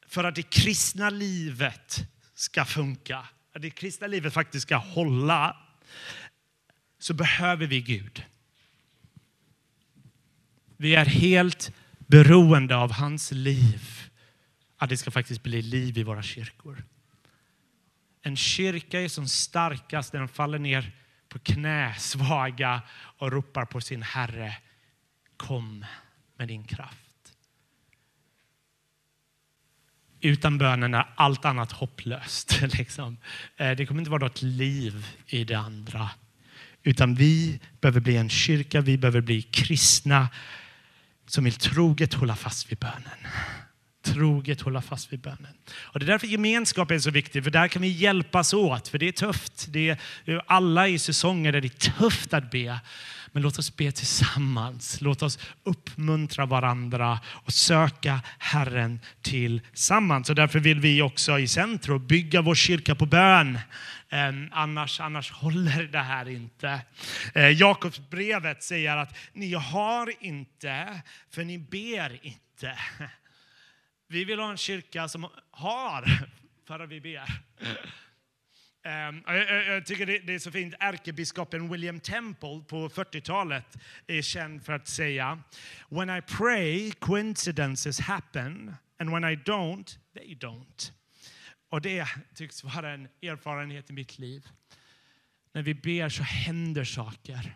för 0.08 0.24
att 0.24 0.36
det 0.36 0.50
kristna 0.50 1.10
livet 1.10 2.08
ska 2.36 2.66
funka, 2.66 3.26
att 3.56 3.62
det 3.62 3.70
kristna 3.70 4.08
livet 4.08 4.34
faktiskt 4.34 4.64
ska 4.68 4.76
hålla, 4.76 5.58
så 7.00 7.14
behöver 7.14 7.68
vi 7.68 7.82
Gud. 7.82 8.24
Vi 10.78 10.96
är 10.96 11.06
helt 11.06 11.72
beroende 11.98 12.76
av 12.76 12.92
hans 12.92 13.32
liv, 13.32 14.10
att 14.78 14.90
det 14.90 14.98
ska 14.98 15.12
faktiskt 15.12 15.44
bli 15.44 15.62
liv 15.62 15.98
i 15.98 16.04
våra 16.04 16.24
kyrkor. 16.24 16.84
En 18.22 18.38
kyrka 18.38 19.02
är 19.02 19.08
som 19.08 19.28
starkast 19.28 20.14
när 20.14 20.20
den 20.20 20.30
faller 20.30 20.60
ner 20.60 20.92
på 21.30 21.40
knä, 21.40 21.96
svaga 21.98 22.82
och 22.96 23.32
ropar 23.32 23.66
på 23.66 23.82
sin 23.82 24.02
Herre. 24.02 24.58
Kom 25.38 25.86
med 26.38 26.48
din 26.48 26.64
kraft. 26.64 26.98
Utan 30.22 30.58
bönen 30.58 30.94
är 30.94 31.14
allt 31.16 31.46
annat 31.46 31.72
hopplöst. 31.72 32.62
Liksom. 32.78 33.18
Eh, 33.58 33.72
det 33.72 33.86
kommer 33.86 34.02
inte 34.02 34.12
vara 34.12 34.24
något 34.24 34.42
liv 34.42 35.08
i 35.28 35.44
det 35.44 35.56
andra. 35.56 36.10
Utan 36.84 37.16
vi 37.16 37.60
behöver 37.82 38.00
bli 38.00 38.18
en 38.18 38.30
kyrka, 38.30 38.82
vi 38.82 38.98
behöver 38.98 39.22
bli 39.22 39.42
kristna 39.42 40.30
som 41.26 41.44
vill 41.44 41.54
troget 41.54 42.14
hålla 42.14 42.36
fast 42.36 42.72
vid 42.72 42.78
bönen. 42.78 43.28
Troget 44.04 44.62
hålla 44.62 44.82
fast 44.82 45.14
vid 45.14 45.20
bönen. 45.20 45.54
Och 45.76 46.00
det 46.00 46.06
är 46.06 46.08
därför 46.08 46.28
gemenskap 46.28 46.92
är 46.92 47.00
så 47.00 47.12
viktigt, 47.12 47.44
för 47.44 47.52
där 47.52 47.68
kan 47.68 47.82
vi 47.82 47.88
hjälpas 47.88 48.54
åt. 48.54 48.88
För 48.88 48.98
det 48.98 49.08
är 49.08 49.12
tufft. 49.12 49.66
Det 49.70 49.90
är, 49.90 49.98
eh, 50.26 50.42
alla 50.48 50.88
i 50.88 51.00
säsonger 51.00 51.52
där 51.52 51.62
det 51.62 51.68
är 51.68 51.92
tufft 51.92 52.34
att 52.34 52.52
be. 52.52 52.80
Men 53.32 53.44
låt 53.44 53.60
oss 53.60 53.76
be 53.76 53.92
tillsammans. 53.92 55.02
Låt 55.02 55.22
oss 55.22 55.40
uppmuntra 55.64 56.46
varandra 56.46 57.20
och 57.28 57.54
söka 57.54 58.22
Herren 58.38 59.00
tillsammans. 59.22 60.30
Och 60.30 60.36
därför 60.36 60.60
vill 60.60 60.80
vi 60.80 61.02
också 61.02 61.40
i 61.40 61.48
Centrum 61.48 62.08
bygga 62.08 62.42
vår 62.42 62.56
kyrka 62.56 62.96
på 62.96 63.06
bön. 63.06 63.60
Annars, 64.52 65.00
annars 65.00 65.32
håller 65.32 65.84
det 65.84 66.00
här 66.00 66.30
inte. 66.30 66.82
Eh, 67.36 67.50
Jakobsbrevet 67.50 68.64
säger 68.64 68.98
att 68.98 69.18
ni 69.34 69.54
har 69.54 70.24
inte, 70.24 71.02
för 71.32 71.44
ni 71.44 71.58
ber 71.58 72.26
inte. 72.26 72.78
Vi 74.08 74.26
vill 74.26 74.40
ha 74.40 74.52
en 74.52 74.58
kyrka 74.58 75.08
som 75.08 75.28
har, 75.52 76.28
för 76.68 76.80
att 76.80 76.90
vi 76.90 77.02
ber. 77.02 77.42
Ehm, 78.86 79.24
jag, 79.68 79.86
tycker 79.86 80.06
det, 80.06 80.20
det, 80.20 80.34
är 80.34 80.40
så 80.40 80.52
fint. 80.52 80.74
Ärkebiskopen 80.80 81.72
William 81.72 82.00
Temple 82.00 82.64
på 82.68 82.90
40-talet 82.90 83.78
är 84.08 84.22
känd 84.22 84.66
för 84.66 84.74
att 84.74 84.88
säga 84.88 85.40
When 85.90 86.10
I 86.10 86.22
pray 86.22 86.92
coincidences 86.92 88.00
happen 88.00 88.76
and 89.00 89.12
when 89.12 89.24
I 89.24 89.36
don't, 89.36 89.98
they 90.14 90.38
don't. 90.40 90.92
Och 91.76 91.82
det 91.82 92.08
tycks 92.34 92.64
vara 92.64 92.94
en 92.94 93.08
erfarenhet 93.22 93.90
i 93.90 93.94
mitt 93.94 94.20
liv. 94.20 94.48
När 95.54 95.62
vi 95.62 95.74
ber 95.74 96.10
så 96.10 96.24
händer 96.24 96.84
saker. 96.84 97.56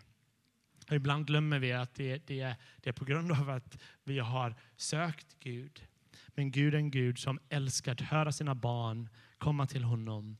Och 0.88 0.96
ibland 0.96 1.26
glömmer 1.26 1.58
vi 1.58 1.72
att 1.72 1.94
det, 1.94 2.26
det, 2.26 2.56
det 2.80 2.90
är 2.90 2.92
på 2.92 3.04
grund 3.04 3.32
av 3.32 3.50
att 3.50 3.78
vi 4.04 4.18
har 4.18 4.54
sökt 4.76 5.26
Gud. 5.38 5.82
Men 6.28 6.50
Gud 6.50 6.74
är 6.74 6.78
en 6.78 6.90
Gud 6.90 7.18
som 7.18 7.38
älskar 7.48 7.92
att 7.92 8.00
höra 8.00 8.32
sina 8.32 8.54
barn 8.54 9.08
komma 9.38 9.66
till 9.66 9.84
honom 9.84 10.38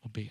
och 0.00 0.10
be. 0.10 0.28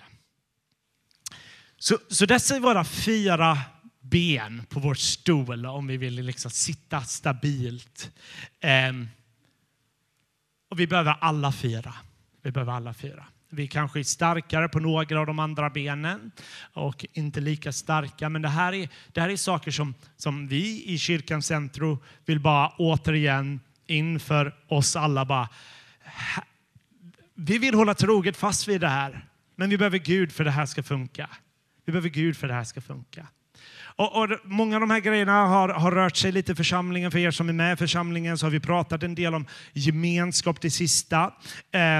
Så, 1.77 1.97
så 2.09 2.25
dessa 2.25 2.55
är 2.55 2.59
våra 2.59 2.85
fyra 2.85 3.57
ben 3.99 4.65
på 4.69 4.79
vår 4.79 4.95
stol 4.95 5.65
om 5.65 5.87
vi 5.87 5.97
vill 5.97 6.15
liksom 6.15 6.51
sitta 6.51 7.01
stabilt. 7.01 8.11
Um, 8.89 9.09
och 10.69 10.79
vi 10.79 10.87
behöver 10.87 11.17
alla 11.21 11.51
fyra. 11.51 11.95
Vi 12.45 12.51
behöver 12.51 12.73
alla 12.73 12.93
fyra. 12.93 13.25
Vi 13.49 13.67
kanske 13.67 13.99
är 13.99 14.03
starkare 14.03 14.69
på 14.69 14.79
några 14.79 15.19
av 15.19 15.25
de 15.25 15.39
andra 15.39 15.69
benen 15.69 16.31
och 16.73 17.05
inte 17.13 17.39
lika 17.39 17.71
starka. 17.71 18.29
Men 18.29 18.41
det 18.41 18.49
här 18.49 18.73
är, 18.73 18.89
det 19.13 19.21
här 19.21 19.29
är 19.29 19.37
saker 19.37 19.71
som, 19.71 19.93
som 20.17 20.47
vi 20.47 20.83
i 20.85 20.97
kyrkans 20.97 21.45
centrum 21.45 21.97
vill 22.25 22.39
bara 22.39 22.73
återigen 22.77 23.59
inför 23.87 24.55
oss 24.67 24.95
alla 24.95 25.25
bara. 25.25 25.49
Vi 27.33 27.57
vill 27.57 27.73
hålla 27.75 27.93
troget 27.93 28.37
fast 28.37 28.67
vid 28.67 28.81
det 28.81 28.87
här. 28.87 29.29
Men 29.55 29.69
vi 29.69 29.77
behöver 29.77 29.97
Gud 29.97 30.31
för 30.31 30.43
det 30.43 30.51
här 30.51 30.65
ska 30.65 30.83
funka. 30.83 31.29
Vi 31.85 31.91
behöver 31.91 32.09
Gud 32.09 32.37
för 32.37 32.47
att 32.47 32.51
det 32.51 32.55
här 32.55 32.63
ska 32.63 32.81
funka. 32.81 33.27
Och, 33.97 34.21
och, 34.21 34.29
många 34.43 34.75
av 34.75 34.81
de 34.81 34.89
här 34.89 34.99
grejerna 34.99 35.45
har, 35.45 35.69
har 35.69 35.91
rört 35.91 36.17
sig 36.17 36.31
lite 36.31 36.51
i 36.51 36.55
församlingen. 36.55 37.11
För 37.11 37.19
er 37.19 37.31
som 37.31 37.49
är 37.49 37.53
med 37.53 37.73
i 37.73 37.75
församlingen 37.75 38.37
så 38.37 38.45
har 38.45 38.51
vi 38.51 38.59
pratat 38.59 39.03
en 39.03 39.15
del 39.15 39.35
om 39.35 39.45
gemenskap 39.73 40.61
det 40.61 40.69
sista. 40.69 41.33
Eh, 41.71 41.99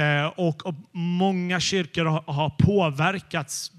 eh, 0.00 0.26
och, 0.36 0.66
och, 0.66 0.74
många 0.92 1.60
kyrkor 1.60 2.04
har, 2.04 2.22
har 2.32 2.50
påverkats 2.50 3.72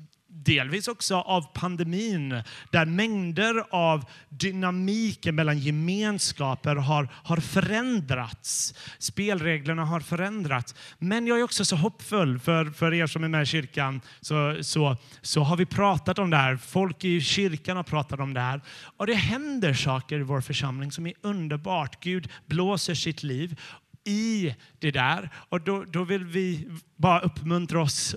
delvis 0.43 0.87
också 0.87 1.15
av 1.15 1.41
pandemin, 1.53 2.43
där 2.69 2.85
mängder 2.85 3.63
av 3.69 4.05
dynamiken 4.29 5.35
mellan 5.35 5.59
gemenskaper 5.59 6.75
har, 6.75 7.07
har 7.13 7.37
förändrats. 7.37 8.73
Spelreglerna 8.97 9.85
har 9.85 9.99
förändrats. 9.99 10.75
Men 10.99 11.27
jag 11.27 11.39
är 11.39 11.43
också 11.43 11.65
så 11.65 11.75
hoppfull, 11.75 12.39
för, 12.39 12.65
för 12.65 12.93
er 12.93 13.07
som 13.07 13.23
är 13.23 13.27
med 13.27 13.43
i 13.43 13.45
kyrkan, 13.45 14.01
så, 14.21 14.57
så, 14.61 14.97
så 15.21 15.41
har 15.41 15.57
vi 15.57 15.65
pratat 15.65 16.19
om 16.19 16.29
det 16.29 16.37
här. 16.37 16.57
Folk 16.57 17.03
i 17.03 17.21
kyrkan 17.21 17.77
har 17.77 17.83
pratat 17.83 18.19
om 18.19 18.33
det 18.33 18.41
här. 18.41 18.61
Och 18.97 19.07
det 19.07 19.13
händer 19.13 19.73
saker 19.73 20.19
i 20.19 20.23
vår 20.23 20.41
församling 20.41 20.91
som 20.91 21.07
är 21.07 21.13
underbart. 21.21 22.03
Gud 22.03 22.29
blåser 22.45 22.93
sitt 22.93 23.23
liv 23.23 23.59
i 24.03 24.55
det 24.79 24.91
där. 24.91 25.29
Och 25.49 25.61
då, 25.61 25.83
då 25.83 26.03
vill 26.03 26.25
vi 26.25 26.67
bara 26.95 27.19
uppmuntra 27.19 27.81
oss 27.81 28.15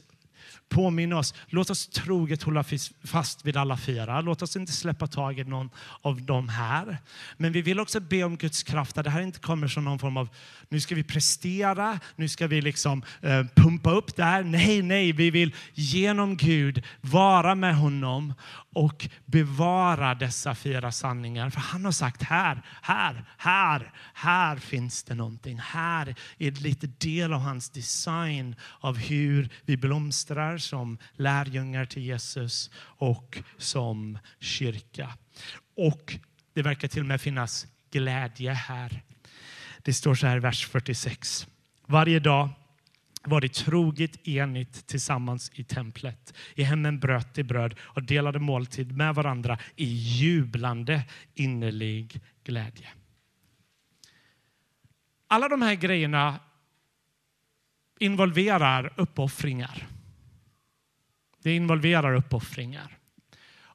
påminna 0.75 1.17
oss. 1.17 1.35
Låt 1.47 1.71
oss 1.71 1.87
troget 1.87 2.43
hålla 2.43 2.65
fast 3.05 3.47
vid 3.47 3.57
alla 3.57 3.77
fyra. 3.77 4.21
Låt 4.21 4.43
oss 4.43 4.57
inte 4.57 4.73
släppa 4.73 5.07
taget 5.07 5.49
någon 5.49 5.71
av 6.03 6.23
dem 6.23 6.49
här. 6.49 6.99
Men 7.37 7.53
vi 7.53 7.63
vill 7.63 7.81
också 7.81 8.01
be 8.01 8.25
om 8.25 8.37
Guds 8.37 8.63
kraft. 8.63 8.99
Att 8.99 9.05
det 9.05 9.11
här 9.11 9.21
inte 9.21 9.39
kommer 9.39 9.69
som 9.69 9.85
någon 9.85 9.99
form 9.99 10.17
av, 10.17 10.29
nu 10.69 10.81
ska 10.81 10.95
vi 10.95 11.05
prestera, 11.05 12.01
nu 12.17 12.29
ska 12.29 12.47
vi 12.47 12.61
liksom 12.61 13.03
eh, 13.21 13.45
pumpa 13.55 13.91
upp 13.91 14.17
det 14.17 14.25
här. 14.25 14.43
Nej, 14.43 14.83
nej, 14.83 15.13
vi 15.13 15.31
vill 15.31 15.55
genom 15.75 16.37
Gud 16.37 16.83
vara 17.01 17.55
med 17.55 17.77
honom 17.77 18.35
och 18.75 19.09
bevara 19.25 20.15
dessa 20.15 20.55
fyra 20.55 20.93
sanningar. 20.93 21.51
För 21.51 21.61
han 21.61 21.85
har 21.85 21.93
sagt 21.93 22.23
här, 22.23 22.63
här, 22.83 23.25
här, 23.39 23.93
här 24.15 24.57
finns 24.57 25.03
det 25.03 25.15
någonting. 25.15 25.59
Här 25.59 26.15
är 26.39 26.51
det 26.51 26.61
lite 26.61 26.87
del 26.87 27.33
av 27.33 27.41
hans 27.41 27.71
design 27.71 28.57
av 28.81 28.99
hur 28.99 29.49
vi 29.65 29.77
blomstrar 29.77 30.59
som 30.65 30.99
lärjungar 31.13 31.85
till 31.85 32.03
Jesus 32.03 32.71
och 32.81 33.43
som 33.59 34.19
kyrka. 34.41 35.15
Och 35.77 36.19
det 36.53 36.63
verkar 36.63 36.89
till 36.89 37.01
och 37.01 37.07
med 37.07 37.21
finnas 37.21 37.67
glädje 37.91 38.53
här. 38.53 39.03
Det 39.83 39.93
står 39.93 40.15
så 40.15 40.27
här 40.27 40.37
i 40.37 40.41
vers 40.41 40.67
46. 40.67 41.47
Varje 41.87 42.19
dag 42.19 42.49
var 43.23 43.41
det 43.41 43.53
troget 43.53 44.29
enigt 44.29 44.87
tillsammans 44.87 45.51
i 45.55 45.65
templet. 45.65 46.35
I 46.55 46.63
hemmen 46.63 46.99
bröt 46.99 47.35
de 47.35 47.43
bröd 47.43 47.75
och 47.81 48.03
delade 48.03 48.39
måltid 48.39 48.97
med 48.97 49.15
varandra 49.15 49.59
i 49.77 49.85
jublande 49.95 51.03
innerlig 51.35 52.21
glädje. 52.45 52.89
Alla 55.27 55.49
de 55.49 55.63
här 55.63 55.75
grejerna 55.75 56.41
involverar 57.99 58.93
uppoffringar. 58.97 59.87
Det 61.45 61.57
involverar 61.57 62.15
uppoffringar. 62.15 62.99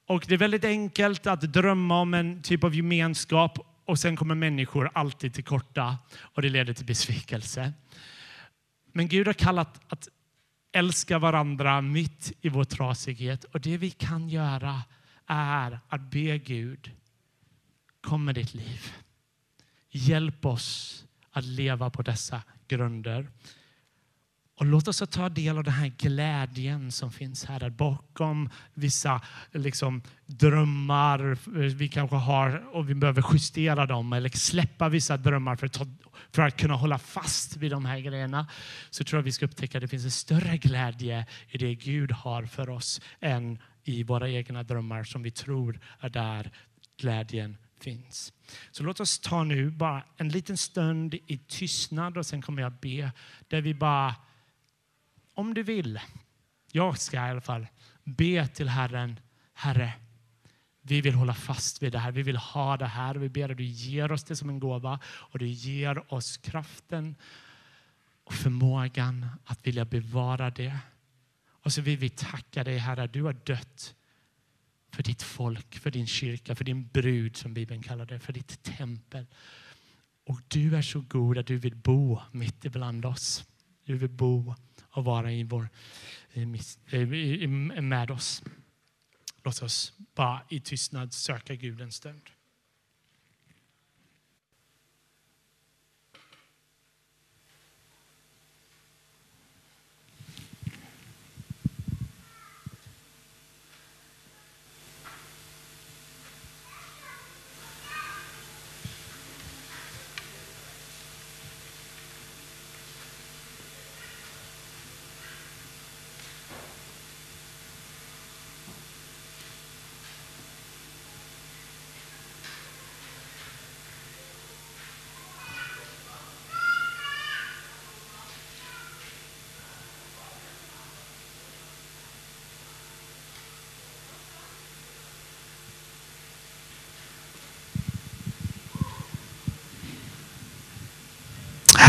Och 0.07 0.25
det 0.27 0.33
är 0.33 0.37
väldigt 0.37 0.63
enkelt 0.63 1.27
att 1.27 1.41
drömma 1.41 2.01
om 2.01 2.13
en 2.13 2.41
typ 2.41 2.63
av 2.63 2.75
gemenskap 2.75 3.59
och 3.85 3.99
sen 3.99 4.15
kommer 4.15 4.35
människor 4.35 4.91
alltid 4.93 5.33
till 5.33 5.43
korta 5.43 5.97
och 6.19 6.41
det 6.41 6.49
leder 6.49 6.73
till 6.73 6.85
besvikelse. 6.85 7.73
Men 8.91 9.07
Gud 9.07 9.27
har 9.27 9.33
kallat 9.33 9.81
att 9.87 10.07
älska 10.71 11.19
varandra 11.19 11.81
mitt 11.81 12.31
i 12.41 12.49
vår 12.49 12.63
trasighet. 12.63 13.43
Och 13.43 13.61
det 13.61 13.77
vi 13.77 13.91
kan 13.91 14.29
göra 14.29 14.81
är 15.27 15.79
att 15.87 16.01
be 16.01 16.37
Gud, 16.37 16.91
kom 18.01 18.25
med 18.25 18.35
ditt 18.35 18.53
liv. 18.53 18.93
Hjälp 19.91 20.45
oss 20.45 21.05
att 21.31 21.45
leva 21.45 21.89
på 21.89 22.01
dessa 22.01 22.41
grunder. 22.67 23.27
Och 24.59 24.65
låt 24.65 24.87
oss 24.87 25.03
ta 25.09 25.29
del 25.29 25.57
av 25.57 25.63
den 25.63 25.73
här 25.73 25.91
glädjen 25.97 26.91
som 26.91 27.11
finns 27.11 27.45
här. 27.45 27.59
Där 27.59 27.69
bakom 27.69 28.49
vissa 28.73 29.21
liksom, 29.51 30.01
drömmar 30.25 31.37
vi 31.75 31.87
kanske 31.87 32.15
har 32.15 32.75
och 32.75 32.89
vi 32.89 32.95
behöver 32.95 33.25
justera 33.33 33.85
dem 33.85 34.13
eller 34.13 34.29
släppa 34.29 34.89
vissa 34.89 35.17
drömmar 35.17 35.55
för 35.55 35.65
att, 35.65 35.73
ta, 35.73 35.87
för 36.31 36.41
att 36.41 36.57
kunna 36.57 36.73
hålla 36.73 36.99
fast 36.99 37.57
vid 37.57 37.71
de 37.71 37.85
här 37.85 37.99
grejerna. 37.99 38.47
Så 38.89 39.03
tror 39.03 39.17
jag 39.17 39.23
vi 39.23 39.31
ska 39.31 39.45
upptäcka 39.45 39.77
att 39.77 39.81
det 39.81 39.87
finns 39.87 40.05
en 40.05 40.11
större 40.11 40.57
glädje 40.57 41.25
i 41.47 41.57
det 41.57 41.75
Gud 41.75 42.11
har 42.11 42.45
för 42.45 42.69
oss 42.69 43.01
än 43.19 43.59
i 43.83 44.03
våra 44.03 44.29
egna 44.29 44.63
drömmar 44.63 45.03
som 45.03 45.23
vi 45.23 45.31
tror 45.31 45.79
är 45.99 46.09
där 46.09 46.51
glädjen 46.97 47.57
finns. 47.81 48.33
Så 48.71 48.83
låt 48.83 48.99
oss 48.99 49.19
ta 49.19 49.43
nu 49.43 49.69
bara 49.69 50.03
en 50.17 50.29
liten 50.29 50.57
stund 50.57 51.13
i 51.13 51.37
tystnad 51.37 52.17
och 52.17 52.25
sen 52.25 52.41
kommer 52.41 52.61
jag 52.61 52.73
be 52.73 53.11
där 53.47 53.61
vi 53.61 53.73
bara 53.73 54.15
om 55.39 55.53
du 55.53 55.63
vill, 55.63 55.99
jag 56.71 56.97
ska 56.97 57.17
i 57.17 57.29
alla 57.29 57.41
fall, 57.41 57.67
be 58.03 58.47
till 58.47 58.69
Herren, 58.69 59.19
Herre, 59.53 59.93
vi 60.81 61.01
vill 61.01 61.13
hålla 61.13 61.33
fast 61.33 61.83
vid 61.83 61.91
det 61.91 61.99
här. 61.99 62.11
Vi 62.11 62.23
vill 62.23 62.37
ha 62.37 62.77
det 62.77 62.85
här. 62.85 63.15
Vi 63.15 63.29
ber 63.29 63.49
att 63.49 63.57
du 63.57 63.63
ger 63.63 64.11
oss 64.11 64.23
det 64.23 64.35
som 64.35 64.49
en 64.49 64.59
gåva 64.59 64.99
och 65.05 65.39
du 65.39 65.47
ger 65.47 66.13
oss 66.13 66.37
kraften 66.37 67.15
och 68.23 68.33
förmågan 68.33 69.25
att 69.45 69.67
vilja 69.67 69.85
bevara 69.85 70.49
det. 70.49 70.77
Och 71.49 71.73
så 71.73 71.81
vill 71.81 71.97
vi 71.97 72.09
tacka 72.09 72.63
dig 72.63 72.77
Herre, 72.77 73.07
du 73.07 73.23
har 73.23 73.33
dött 73.33 73.95
för 74.91 75.03
ditt 75.03 75.23
folk, 75.23 75.79
för 75.79 75.91
din 75.91 76.07
kyrka, 76.07 76.55
för 76.55 76.63
din 76.63 76.87
brud 76.87 77.37
som 77.37 77.53
Bibeln 77.53 77.81
kallar 77.81 78.05
det, 78.05 78.19
för 78.19 78.33
ditt 78.33 78.63
tempel. 78.63 79.25
Och 80.25 80.41
du 80.47 80.75
är 80.75 80.81
så 80.81 81.01
god 81.01 81.37
att 81.37 81.47
du 81.47 81.57
vill 81.57 81.75
bo 81.75 82.19
mitt 82.31 82.65
ibland 82.65 83.05
oss. 83.05 83.45
Du 83.85 83.97
vill 83.97 84.09
bo 84.09 84.55
och 84.91 85.05
vara 85.05 85.31
i 85.31 85.43
vår, 85.43 85.69
med 87.81 88.11
oss. 88.11 88.43
Låt 89.43 89.61
oss 89.61 89.93
bara 90.15 90.41
i 90.49 90.59
tystnad 90.59 91.13
söka 91.13 91.55
Gud 91.55 91.81
en 91.81 91.91
stund. 91.91 92.21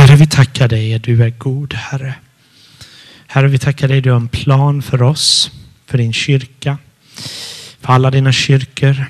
Herre, 0.01 0.17
vi 0.17 0.27
tackar 0.41 0.69
dig 0.69 0.95
att 0.95 1.03
du 1.03 1.23
är 1.23 1.31
god, 1.31 1.75
Herre. 1.75 2.15
Herre, 3.27 3.49
vi 3.49 3.59
tackar 3.59 3.89
dig 3.89 3.99
att 3.99 4.05
du 4.05 4.11
har 4.11 4.21
en 4.21 4.29
plan 4.29 4.83
för 4.83 5.03
oss, 5.03 5.51
för 5.87 5.99
din 5.99 6.13
kyrka, 6.13 6.79
för 7.81 7.93
alla 7.93 8.11
dina 8.11 8.33
kyrkor. 8.33 9.07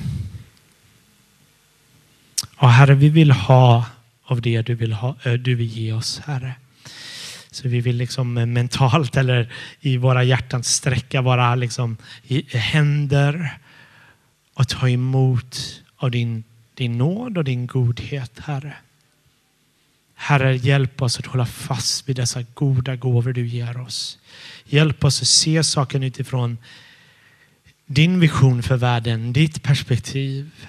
Och 2.56 2.70
Herre, 2.70 2.94
vi 2.94 3.08
vill 3.08 3.30
ha 3.30 3.86
av 4.24 4.40
det 4.40 4.62
du 4.62 4.74
vill, 4.74 4.92
ha, 4.92 5.16
eh, 5.22 5.32
du 5.32 5.54
vill 5.54 5.66
ge 5.66 5.92
oss, 5.92 6.20
Herre. 6.26 6.54
Så 7.50 7.68
vi 7.68 7.80
vill 7.80 7.96
liksom 7.96 8.38
eh, 8.38 8.46
mentalt 8.46 9.16
eller 9.16 9.52
i 9.80 9.96
våra 9.96 10.24
hjärtan 10.24 10.64
sträcka 10.64 11.22
våra 11.22 11.54
liksom 11.54 11.96
eh, 12.28 12.44
händer 12.46 13.58
och 14.54 14.68
ta 14.68 14.88
emot 14.88 15.82
av 15.96 16.10
din, 16.10 16.44
din 16.74 16.98
nåd 16.98 17.38
och 17.38 17.44
din 17.44 17.66
godhet, 17.66 18.40
Herre. 18.44 18.74
Herre, 20.22 20.56
hjälp 20.56 21.02
oss 21.02 21.18
att 21.18 21.26
hålla 21.26 21.46
fast 21.46 22.08
vid 22.08 22.16
dessa 22.16 22.42
goda 22.42 22.96
gåvor 22.96 23.32
du 23.32 23.46
ger 23.46 23.80
oss. 23.80 24.18
Hjälp 24.64 25.04
oss 25.04 25.22
att 25.22 25.28
se 25.28 25.64
saken 25.64 26.02
utifrån 26.02 26.58
din 27.86 28.20
vision 28.20 28.62
för 28.62 28.76
världen, 28.76 29.32
ditt 29.32 29.62
perspektiv. 29.62 30.66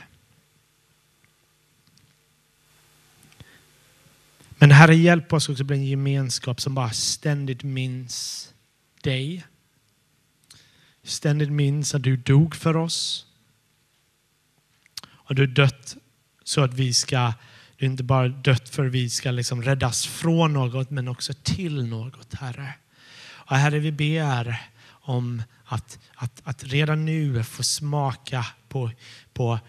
Men 4.49 4.71
Herre, 4.71 4.95
hjälp 4.95 5.33
oss 5.33 5.49
också 5.49 5.63
bli 5.63 5.77
en 5.77 5.85
gemenskap 5.85 6.61
som 6.61 6.75
bara 6.75 6.91
ständigt 6.91 7.63
minns 7.63 8.49
dig. 9.01 9.43
Ständigt 11.03 11.51
minns 11.51 11.95
att 11.95 12.03
du 12.03 12.17
dog 12.17 12.55
för 12.55 12.77
oss. 12.77 13.25
Och 15.09 15.35
du 15.35 15.47
dött 15.47 15.97
så 16.43 16.61
att 16.61 16.73
vi 16.73 16.93
ska 16.93 17.33
du 17.81 17.85
är 17.85 17.91
inte 17.91 18.03
bara 18.03 18.27
dött 18.27 18.69
för 18.69 18.85
att 18.85 18.91
vi 18.91 19.09
ska 19.09 19.31
liksom 19.31 19.63
räddas 19.63 20.05
från 20.05 20.53
något, 20.53 20.89
men 20.89 21.07
också 21.07 21.33
till 21.43 21.85
något, 21.85 22.33
Herre. 22.33 22.73
Och 23.23 23.55
Herre, 23.55 23.79
vi 23.79 23.91
ber 23.91 24.61
om 24.87 25.43
att, 25.65 25.99
att, 26.15 26.41
att 26.43 26.63
redan 26.63 27.05
nu 27.05 27.43
få 27.43 27.63
smaka 27.63 28.45
på, 28.69 28.91
på 29.33 29.59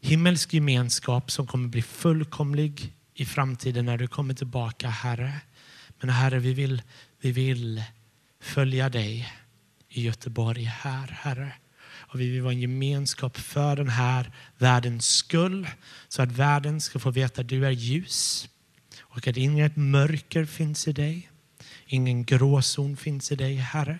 himmelsk 0.00 0.54
gemenskap 0.54 1.30
som 1.30 1.46
kommer 1.46 1.68
bli 1.68 1.82
fullkomlig 1.82 2.94
i 3.14 3.24
framtiden 3.24 3.84
när 3.84 3.98
du 3.98 4.06
kommer 4.06 4.34
tillbaka, 4.34 4.88
Herre. 4.88 5.40
Men 6.00 6.10
Herre, 6.10 6.38
vi 6.38 6.54
vill, 6.54 6.82
vi 7.20 7.32
vill 7.32 7.82
följa 8.40 8.88
dig 8.88 9.32
i 9.88 10.02
Göteborg 10.02 10.64
här, 10.64 11.18
Herre. 11.22 11.52
Och 12.16 12.20
vi 12.20 12.30
vill 12.30 12.42
vara 12.42 12.52
en 12.52 12.60
gemenskap 12.60 13.36
för 13.36 13.76
den 13.76 13.88
här 13.88 14.32
världens 14.58 15.06
skull. 15.06 15.68
Så 16.08 16.22
att 16.22 16.32
världen 16.32 16.80
ska 16.80 16.98
få 16.98 17.10
veta 17.10 17.40
att 17.40 17.48
du 17.48 17.66
är 17.66 17.70
ljus 17.70 18.48
och 19.00 19.28
att 19.28 19.36
inget 19.36 19.76
mörker 19.76 20.44
finns 20.44 20.88
i 20.88 20.92
dig. 20.92 21.30
Ingen 21.86 22.24
gråzon 22.24 22.96
finns 22.96 23.32
i 23.32 23.36
dig, 23.36 23.54
Herre. 23.56 23.98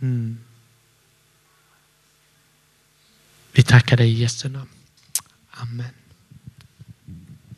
Mm. 0.00 0.40
Vi 3.52 3.62
tackar 3.62 3.96
dig 3.96 4.10
i 4.10 4.22
Jesu 4.22 4.48
namn. 4.48 4.70
Amen. 5.50 6.01